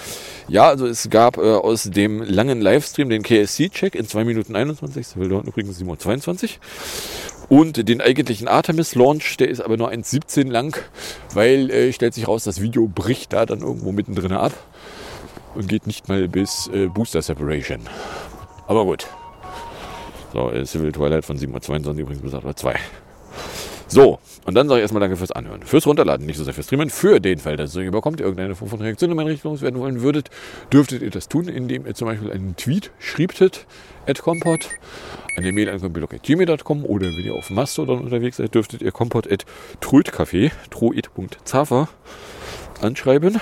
Ja, 0.48 0.70
also 0.70 0.88
es 0.88 1.10
gab 1.10 1.38
äh, 1.38 1.42
aus 1.42 1.84
dem 1.84 2.24
langen 2.24 2.62
Livestream 2.62 3.10
den 3.10 3.22
KSC-Check 3.22 3.96
in 3.96 4.08
2 4.08 4.24
Minuten 4.24 4.56
21. 4.56 5.06
Das 5.06 5.18
will 5.18 5.30
dort 5.30 5.46
übrigens 5.46 5.80
7.22 5.80 6.58
Und 7.50 7.88
den 7.88 8.02
eigentlichen 8.02 8.48
Artemis-Launch, 8.48 9.38
der 9.38 9.50
ist 9.50 9.62
aber 9.62 9.78
nur 9.78 9.92
1,17 9.92 10.50
lang, 10.50 10.78
weil 11.34 11.70
äh, 11.70 11.94
stellt 11.94 12.14
sich 12.14 12.28
raus, 12.28 12.44
das 12.44 12.62
Video 12.62 12.88
bricht 12.88 13.34
da 13.34 13.46
dann 13.46 13.60
irgendwo 13.60 13.92
mittendrin 13.92 14.32
ab 14.32 14.54
und 15.56 15.68
geht 15.68 15.88
nicht 15.88 16.10
mal 16.10 16.28
bis 16.28 16.70
äh, 16.74 16.88
Booster 16.88 17.22
Separation. 17.22 17.82
Aber 18.68 18.86
gut. 18.86 19.08
So, 20.34 20.52
äh, 20.52 20.66
Civil 20.66 20.92
Twilight 20.92 21.26
von 21.26 21.38
7.22 21.38 21.88
Uhr 21.88 21.94
übrigens 22.00 22.22
bis 22.22 22.34
8.02 22.34 22.66
Uhr. 22.66 22.74
So, 23.94 24.20
und 24.46 24.56
dann 24.56 24.68
sage 24.68 24.80
ich 24.80 24.82
erstmal 24.82 25.02
Danke 25.02 25.18
fürs 25.18 25.32
Anhören, 25.32 25.62
fürs 25.62 25.86
Runterladen, 25.86 26.26
nicht 26.26 26.38
so 26.38 26.44
sehr 26.44 26.56
fürs 26.56 26.66
Streamen. 26.66 26.90
Für 26.90 27.20
den 27.20 27.38
Fall, 27.38 27.58
dass 27.58 27.76
ihr 27.76 27.84
überkommt, 27.84 28.22
irgendeine 28.22 28.56
Form 28.56 28.72
von 28.72 28.82
Reaktion 28.82 29.12
in 29.12 29.16
meine 29.16 29.30
Richtung 29.30 29.52
loswerden 29.52 29.80
wollen 29.80 30.02
würdet, 30.02 30.32
dürftet 30.72 31.04
ihr 31.04 31.12
das 31.12 31.30
tun, 31.30 31.48
indem 31.48 31.86
ihr 31.86 31.94
zum 31.94 32.08
Beispiel 32.08 32.32
einen 32.32 32.56
Tweet 32.56 32.90
schriebtet, 32.98 33.68
at 34.08 34.20
compot, 34.20 34.68
eine 35.38 35.52
Mail 35.52 35.70
an 35.70 35.80
kompilok.gmail.com 35.80 36.86
oder 36.86 37.06
wenn 37.06 37.24
ihr 37.24 37.36
auf 37.36 37.52
Mastodon 37.52 38.00
unterwegs 38.00 38.38
seid, 38.38 38.56
dürftet 38.56 38.82
ihr 38.82 38.92
kompot 38.92 39.32
at 39.32 39.46
truit.zafer 39.80 40.10
anschreiben. 42.82 43.40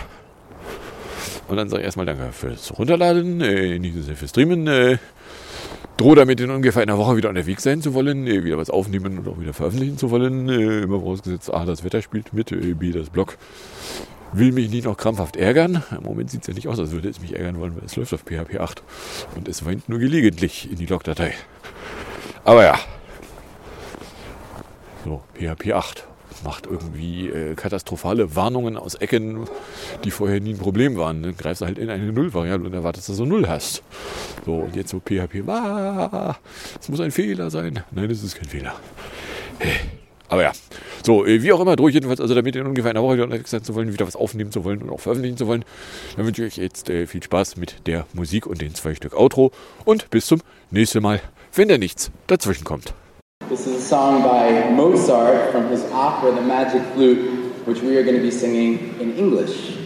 Und 1.52 1.58
dann 1.58 1.68
sage 1.68 1.82
ich 1.82 1.86
erstmal 1.86 2.06
Danke 2.06 2.32
fürs 2.32 2.72
Runterladen, 2.80 3.42
äh, 3.42 3.78
nicht 3.78 3.94
so 3.94 4.02
sehr 4.02 4.16
fürs 4.16 4.30
Streamen. 4.30 4.68
Äh, 4.68 5.00
drohe 5.98 6.16
damit 6.16 6.40
in 6.40 6.50
ungefähr 6.50 6.82
einer 6.82 6.98
Woche 6.98 7.18
wieder 7.18 7.28
unterwegs 7.28 7.64
sein 7.64 7.82
zu 7.82 7.94
wollen, 7.94 8.26
äh, 8.26 8.46
wieder 8.46 8.58
was 8.58 8.70
aufnehmen 8.70 9.20
und 9.20 9.28
auch 9.28 9.38
wieder 9.38 9.52
veröffentlichen 9.52 9.98
zu 9.98 10.12
wollen. 10.12 10.48
Äh, 10.48 10.84
immer 10.84 11.02
vorausgesetzt, 11.02 11.54
A, 11.54 11.66
das 11.66 11.84
Wetter 11.84 12.02
spielt 12.02 12.32
mit, 12.32 12.54
äh, 12.54 12.74
B, 12.74 12.94
das 12.94 13.10
Blog 13.10 13.38
will 14.32 14.54
mich 14.54 14.72
nicht 14.72 14.86
noch 14.86 14.96
krampfhaft 14.96 15.36
ärgern. 15.36 15.84
Im 15.92 16.04
Moment 16.04 16.32
sieht 16.32 16.44
es 16.44 16.48
ja 16.48 16.54
nicht 16.54 16.70
aus, 16.70 16.80
als 16.80 16.92
würde 16.92 17.10
es 17.10 17.20
mich 17.20 17.36
ärgern 17.36 17.60
wollen, 17.60 17.76
weil 17.76 17.84
es 17.84 17.98
läuft 17.98 18.14
auf 18.14 18.22
PHP 18.22 18.60
8 18.62 18.82
und 19.36 19.50
es 19.50 19.66
weint 19.66 19.90
nur 19.90 20.00
gelegentlich 20.00 20.72
in 20.72 20.78
die 20.78 20.86
Logdatei. 20.86 21.34
Aber 22.46 22.64
ja. 22.64 22.80
So, 25.04 25.22
PHP 25.34 25.74
8 25.74 26.08
macht 26.44 26.66
irgendwie 26.66 27.30
äh, 27.30 27.56
katastrophale 27.56 28.36
Warnungen 28.36 28.78
aus 28.78 28.96
Ecken, 28.96 29.48
die 30.04 30.12
vorher 30.12 30.40
nie 30.40 30.54
ein 30.54 30.58
Problem 30.58 30.98
waren. 30.98 31.24
Dann 31.24 31.38
greifst 31.38 31.62
du 31.62 31.66
halt 31.66 31.78
in 31.78 31.90
eine 31.90 32.12
Null-Variable 32.12 32.68
und 32.68 32.74
erwartest, 32.74 33.10
dass 33.10 33.18
du 33.18 33.26
Null 33.26 33.48
hast. 33.48 33.84
So, 34.46 34.56
und 34.56 34.76
jetzt 34.76 34.90
so 34.90 35.00
PHP, 35.00 35.48
ah, 35.48 36.38
muss 36.88 37.00
ein 37.00 37.12
Fehler 37.12 37.50
sein. 37.50 37.84
Nein, 37.92 38.10
es 38.10 38.24
ist 38.24 38.36
kein 38.36 38.48
Fehler. 38.48 38.76
Aber 40.32 40.44
ja, 40.44 40.54
so, 41.04 41.26
äh, 41.26 41.44
wie 41.44 41.52
auch 41.52 41.60
immer, 41.60 41.76
durch 41.76 41.94
jedenfalls, 41.94 42.22
also 42.22 42.34
damit 42.34 42.56
in 42.56 42.66
ungefähr 42.66 42.92
einer 42.92 43.04
Woche 43.04 43.16
wieder 43.16 43.26
unterwegs 43.26 43.52
sein 43.52 43.64
zu 43.64 43.76
wollen, 43.76 43.92
wieder 43.92 44.08
was 44.08 44.16
aufnehmen 44.16 44.52
zu 44.52 44.64
wollen 44.64 44.82
und 44.82 44.90
auch 44.90 45.00
veröffentlichen 45.00 45.36
zu 45.36 45.46
wollen, 45.46 45.66
dann 46.16 46.26
wünsche 46.26 46.46
ich 46.46 46.54
euch 46.54 46.58
jetzt 46.58 46.90
äh, 46.90 47.06
viel 47.06 47.22
Spaß 47.22 47.58
mit 47.58 47.86
der 47.86 48.06
Musik 48.14 48.48
und 48.48 48.62
den 48.62 48.74
zwei 48.74 48.96
Stück 48.96 49.14
Outro 49.14 49.52
und 49.84 50.10
bis 50.10 50.28
zum 50.28 50.42
nächsten 50.70 51.04
Mal, 51.04 51.20
wenn 51.54 51.68
da 51.68 51.78
nichts 51.78 52.12
dazwischen 52.28 52.64
kommt. 52.64 52.94
This 53.52 53.68
is 53.68 53.84
a 53.84 53.86
song 53.86 54.24
by 54.24 54.70
Mozart 54.70 55.52
from 55.52 55.68
his 55.68 55.84
opera, 55.92 56.32
The 56.32 56.42
Magic 56.42 56.82
Flute, 56.94 57.68
which 57.68 57.82
we 57.82 57.98
are 57.98 58.02
going 58.02 58.16
to 58.16 58.22
be 58.22 58.32
singing 58.32 58.98
in 59.02 59.14
English. 59.18 59.78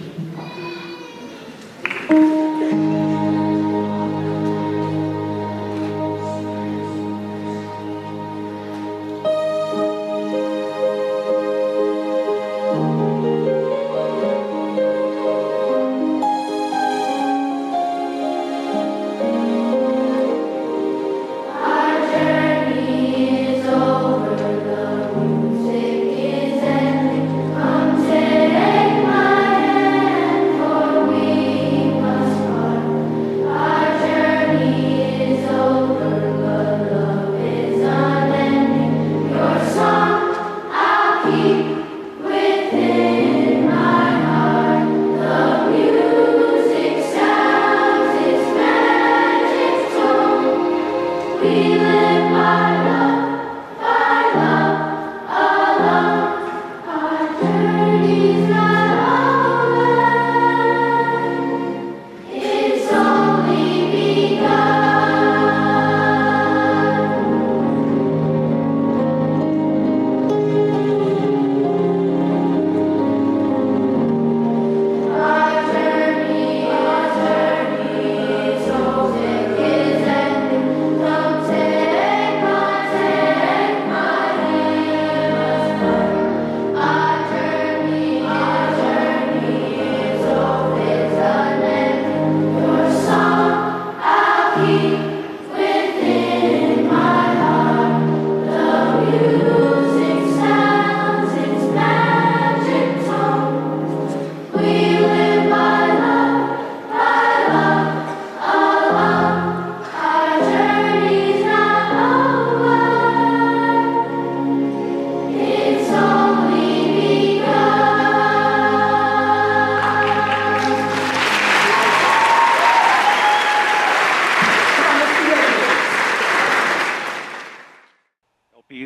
feeling. 51.46 52.05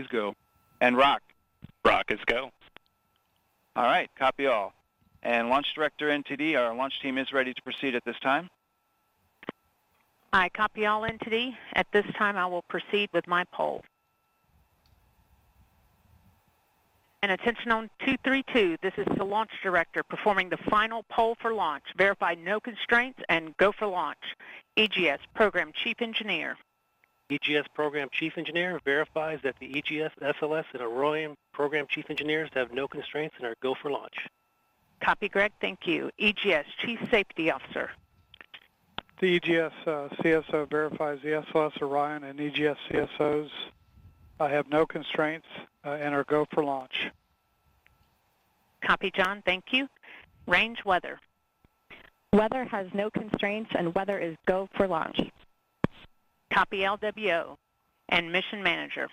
Go. 0.07 0.35
And 0.81 0.97
rock. 0.97 1.21
Rockets 1.85 2.23
go. 2.25 2.51
All 3.75 3.83
right, 3.83 4.09
copy 4.17 4.47
all. 4.47 4.73
And 5.23 5.49
launch 5.49 5.67
director 5.75 6.07
NTD, 6.09 6.57
our 6.57 6.73
launch 6.75 7.01
team 7.01 7.17
is 7.17 7.31
ready 7.33 7.53
to 7.53 7.61
proceed 7.61 7.95
at 7.95 8.05
this 8.05 8.19
time. 8.19 8.49
I 10.31 10.49
copy 10.49 10.85
all 10.85 11.01
NTD. 11.01 11.55
At 11.73 11.87
this 11.91 12.05
time, 12.17 12.37
I 12.37 12.45
will 12.45 12.61
proceed 12.63 13.09
with 13.13 13.27
my 13.27 13.43
poll. 13.51 13.83
And 17.21 17.31
attention 17.31 17.71
on 17.71 17.89
232, 17.99 18.77
this 18.81 18.93
is 18.97 19.05
the 19.17 19.25
launch 19.25 19.51
director 19.61 20.03
performing 20.03 20.49
the 20.49 20.57
final 20.69 21.03
poll 21.09 21.35
for 21.41 21.53
launch. 21.53 21.83
Verify 21.97 22.35
no 22.35 22.61
constraints 22.61 23.19
and 23.27 23.57
go 23.57 23.73
for 23.73 23.87
launch. 23.87 24.19
EGS 24.77 25.19
Program 25.33 25.73
Chief 25.83 26.01
Engineer. 26.01 26.55
EGS 27.29 27.67
Program 27.73 28.09
Chief 28.11 28.37
Engineer 28.37 28.79
verifies 28.83 29.39
that 29.43 29.55
the 29.59 29.77
EGS, 29.77 30.11
SLS, 30.21 30.65
and 30.73 30.81
Orion 30.81 31.35
Program 31.53 31.85
Chief 31.87 32.09
Engineers 32.09 32.49
have 32.53 32.73
no 32.73 32.87
constraints 32.87 33.35
and 33.37 33.45
are 33.45 33.55
go 33.61 33.75
for 33.75 33.91
launch. 33.91 34.27
Copy, 35.01 35.29
Greg. 35.29 35.51
Thank 35.61 35.85
you. 35.85 36.09
EGS 36.19 36.65
Chief 36.79 36.99
Safety 37.11 37.51
Officer. 37.51 37.91
The 39.19 39.35
EGS 39.35 39.73
uh, 39.85 40.07
CSO 40.21 40.69
verifies 40.69 41.19
the 41.21 41.43
SLS 41.53 41.81
Orion 41.81 42.23
and 42.23 42.39
EGS 42.39 42.77
CSOs 42.89 43.49
uh, 44.39 44.47
have 44.47 44.69
no 44.69 44.85
constraints 44.85 45.47
uh, 45.85 45.89
and 45.89 46.15
are 46.15 46.23
go 46.23 46.47
for 46.51 46.63
launch. 46.63 47.09
Copy, 48.81 49.11
John. 49.11 49.43
Thank 49.45 49.65
you. 49.71 49.87
Range 50.47 50.83
weather. 50.85 51.19
Weather 52.31 52.63
has 52.65 52.87
no 52.93 53.09
constraints 53.09 53.71
and 53.77 53.93
weather 53.93 54.19
is 54.19 54.37
go 54.45 54.69
for 54.75 54.87
launch. 54.87 55.19
Copy 56.51 56.79
LWO 56.79 57.55
and 58.09 58.31
mission 58.31 58.63
manager. 58.63 59.07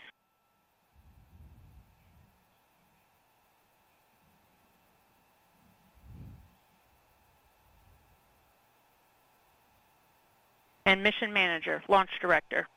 And 10.87 11.03
mission 11.03 11.33
manager, 11.33 11.83
launch 11.89 12.11
director. 12.21 12.69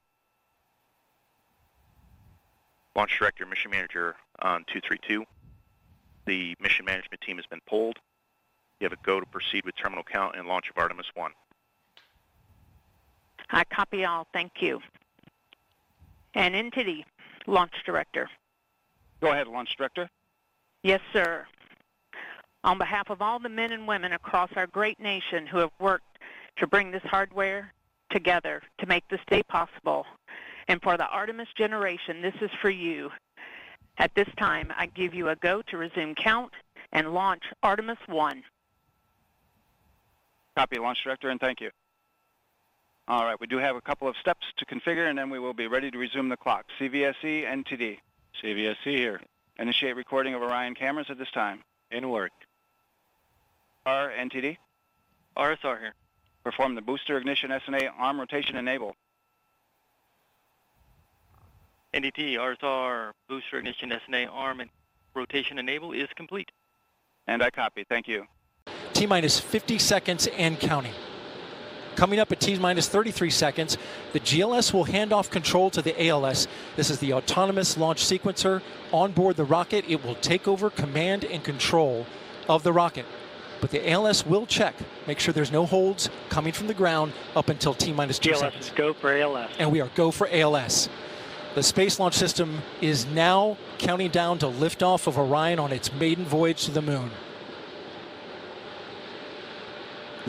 Launch 2.96 3.18
Director, 3.18 3.46
Mission 3.46 3.72
Manager 3.72 4.16
on 4.42 4.66
232. 4.66 5.24
The 6.26 6.54
mission 6.60 6.84
management 6.84 7.22
team 7.22 7.38
has 7.38 7.46
been 7.46 7.62
pulled. 7.66 7.98
You 8.80 8.86
have 8.86 8.92
a 8.92 9.02
go 9.04 9.22
to 9.22 9.26
proceed 9.26 9.64
with 9.64 9.76
terminal 9.78 10.04
count 10.04 10.36
and 10.36 10.50
launch 10.50 10.70
of 10.70 10.78
Artemis 10.78 11.06
1. 11.14 11.32
I 13.52 13.64
copy 13.64 14.06
all. 14.06 14.28
Thank 14.34 14.62
you. 14.62 14.80
And 16.36 16.56
into 16.56 16.84
the 16.84 17.04
launch 17.48 17.74
director. 17.86 18.30
Go 19.22 19.32
ahead, 19.32 19.48
launch 19.48 19.76
director. 19.78 20.10
Yes, 20.84 21.02
sir. 21.12 21.46
On 22.64 22.78
behalf 22.78 23.10
of 23.10 23.22
all 23.22 23.40
the 23.40 23.50
men 23.50 23.72
and 23.72 23.88
women 23.88 24.14
across 24.14 24.50
our 24.56 24.68
great 24.68 25.00
nation 25.00 25.48
who 25.48 25.58
have 25.58 25.72
worked 25.80 26.20
to 26.58 26.68
bring 26.68 26.92
this 26.92 27.04
hardware 27.04 27.74
together 28.12 28.62
to 28.80 28.86
make 28.86 29.08
this 29.10 29.22
day 29.30 29.44
possible, 29.44 30.06
and 30.68 30.82
for 30.82 30.98
the 30.98 31.08
Artemis 31.08 31.48
generation, 31.58 32.22
this 32.22 32.36
is 32.42 32.52
for 32.62 32.70
you. 32.70 33.10
At 33.98 34.14
this 34.16 34.28
time, 34.38 34.72
I 34.78 34.86
give 34.86 35.14
you 35.14 35.30
a 35.30 35.36
go 35.36 35.62
to 35.64 35.78
resume 35.78 36.16
count 36.16 36.54
and 36.92 37.14
launch 37.14 37.44
Artemis 37.64 37.98
1. 38.08 38.44
Copy, 40.56 40.78
launch 40.78 41.04
director, 41.04 41.30
and 41.30 41.40
thank 41.40 41.62
you. 41.62 41.72
All 43.10 43.26
right, 43.26 43.40
we 43.40 43.48
do 43.48 43.58
have 43.58 43.76
a 43.76 43.82
couple 43.82 44.08
of 44.08 44.16
steps 44.22 44.46
to 44.58 44.66
configure, 44.66 45.10
and 45.10 45.18
then 45.18 45.32
we 45.32 45.40
will 45.40 45.56
be 45.56 45.66
ready 45.66 45.90
to 45.90 45.98
resume 45.98 46.30
the 46.30 46.38
clock. 46.38 46.68
CVSE, 46.80 47.44
NTD. 47.44 47.98
CVSC 48.44 48.84
here. 48.84 49.20
Initiate 49.58 49.96
recording 49.96 50.36
of 50.36 50.44
Orion 50.44 50.76
cameras 50.76 51.08
at 51.10 51.18
this 51.18 51.32
time. 51.32 51.64
In 51.90 52.10
work. 52.10 52.32
R, 53.84 54.12
NTD. 54.12 54.58
RSR 55.36 55.80
here. 55.80 55.94
Perform 56.44 56.76
the 56.76 56.82
booster 56.82 57.18
ignition 57.18 57.50
SNA 57.50 57.90
arm 57.98 58.20
rotation 58.20 58.56
enable. 58.56 58.96
NDT, 61.96 62.36
RSR, 62.36 63.14
booster 63.28 63.58
ignition 63.58 63.90
SNA 63.90 64.30
arm 64.32 64.60
and 64.60 64.70
rotation 65.16 65.58
enable 65.58 65.94
is 65.94 66.10
complete. 66.16 66.52
And 67.26 67.42
I 67.42 67.50
copy. 67.50 67.86
Thank 67.90 68.08
you. 68.08 68.28
T 68.94 69.08
minus 69.08 69.40
50 69.40 69.80
seconds 69.80 70.28
and 70.38 70.60
counting. 70.60 70.94
Coming 72.00 72.22
up 72.22 72.32
at 72.32 72.40
T 72.40 72.58
minus 72.58 72.88
33 72.88 73.30
seconds, 73.30 73.78
the 74.14 74.22
GLS 74.22 74.72
will 74.72 74.86
hand 74.86 75.12
off 75.12 75.30
control 75.30 75.70
to 75.72 75.82
the 75.82 76.08
ALS. 76.08 76.48
This 76.78 76.90
is 76.90 77.00
the 77.00 77.12
autonomous 77.12 77.76
launch 77.76 78.06
sequencer. 78.06 78.62
On 78.94 79.12
board 79.12 79.36
the 79.36 79.44
rocket, 79.44 79.84
it 79.86 80.02
will 80.02 80.16
take 80.16 80.48
over 80.48 80.70
command 80.70 81.26
and 81.26 81.44
control 81.44 82.06
of 82.48 82.64
the 82.64 82.72
rocket. 82.72 83.06
But 83.60 83.72
the 83.72 83.92
ALS 83.92 84.26
will 84.26 84.46
check, 84.46 84.76
make 85.08 85.20
sure 85.20 85.34
there's 85.34 85.52
no 85.52 85.66
holds 85.66 86.10
coming 86.30 86.54
from 86.54 86.68
the 86.68 86.74
ground 86.74 87.12
up 87.36 87.50
until 87.50 87.74
T 87.74 87.92
minus 87.92 88.18
two 88.18 88.32
GLS 88.32 88.38
seconds. 88.38 88.72
go 88.78 88.94
for 88.94 89.14
ALS. 89.14 89.52
And 89.60 89.70
we 89.70 89.82
are 89.82 89.90
go 89.94 90.10
for 90.10 90.30
ALS. 90.32 90.88
The 91.56 91.64
Space 91.64 92.00
Launch 92.00 92.14
System 92.14 92.62
is 92.80 93.08
now 93.08 93.58
counting 93.78 94.10
down 94.10 94.38
to 94.40 94.46
liftoff 94.46 95.06
of 95.06 95.18
Orion 95.18 95.60
on 95.60 95.74
its 95.74 95.92
maiden 95.92 96.24
voyage 96.24 96.64
to 96.64 96.72
the 96.72 96.82
moon. 96.82 97.12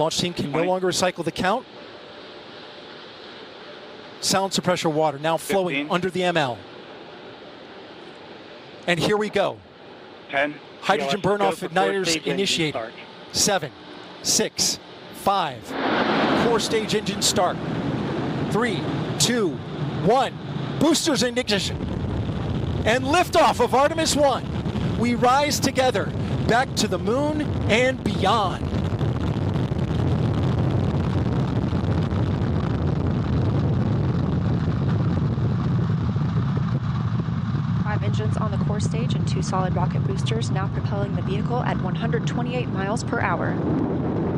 Launch 0.01 0.19
team 0.19 0.33
can 0.33 0.51
no 0.51 0.63
longer 0.63 0.87
recycle 0.87 1.23
the 1.23 1.31
count. 1.31 1.67
Sound 4.23 4.53
suppressor 4.53 4.91
water 4.91 5.19
now 5.19 5.37
flowing 5.37 5.77
15. 5.77 5.93
under 5.93 6.09
the 6.09 6.21
ML. 6.21 6.57
And 8.87 8.99
here 8.99 9.19
we 9.19 9.29
go. 9.29 9.59
10. 10.31 10.55
Hydrogen 10.81 11.21
GLS 11.21 11.23
burn 11.23 11.43
off 11.43 11.51
go 11.51 11.69
for 11.69 11.69
core 11.69 11.85
igniters 11.85 12.27
initiated. 12.27 12.81
Seven, 13.33 13.71
six, 14.23 14.79
five. 15.17 15.63
Core 16.45 16.61
stage 16.61 16.95
engine 16.95 17.21
start. 17.21 17.59
Three, 18.51 18.83
two, 19.19 19.51
one. 20.07 20.33
Boosters 20.79 21.23
in 21.25 21.37
ignition. 21.37 21.77
And 22.87 23.05
liftoff 23.05 23.63
of 23.63 23.75
Artemis 23.75 24.17
1. 24.17 24.99
We 24.99 25.15
rise 25.15 25.61
together 25.61 26.07
back 26.49 26.75
to 26.77 26.89
the 26.89 26.99
moon 26.99 27.43
and 27.69 28.03
beyond. 28.03 28.81
Five 37.91 38.05
engines 38.05 38.30
on 38.41 38.51
the 38.51 38.65
core 38.65 38.81
stage 38.81 39.15
and 39.15 39.27
two 39.29 39.43
solid 39.43 39.75
rocket 39.75 40.07
boosters 40.07 40.51
now 40.51 40.69
propelling 40.69 41.15
the 41.15 41.23
vehicle 41.23 41.63
at 41.65 41.81
128 41.83 42.69
miles 42.69 43.05
per 43.05 43.21
hour. 43.21 44.30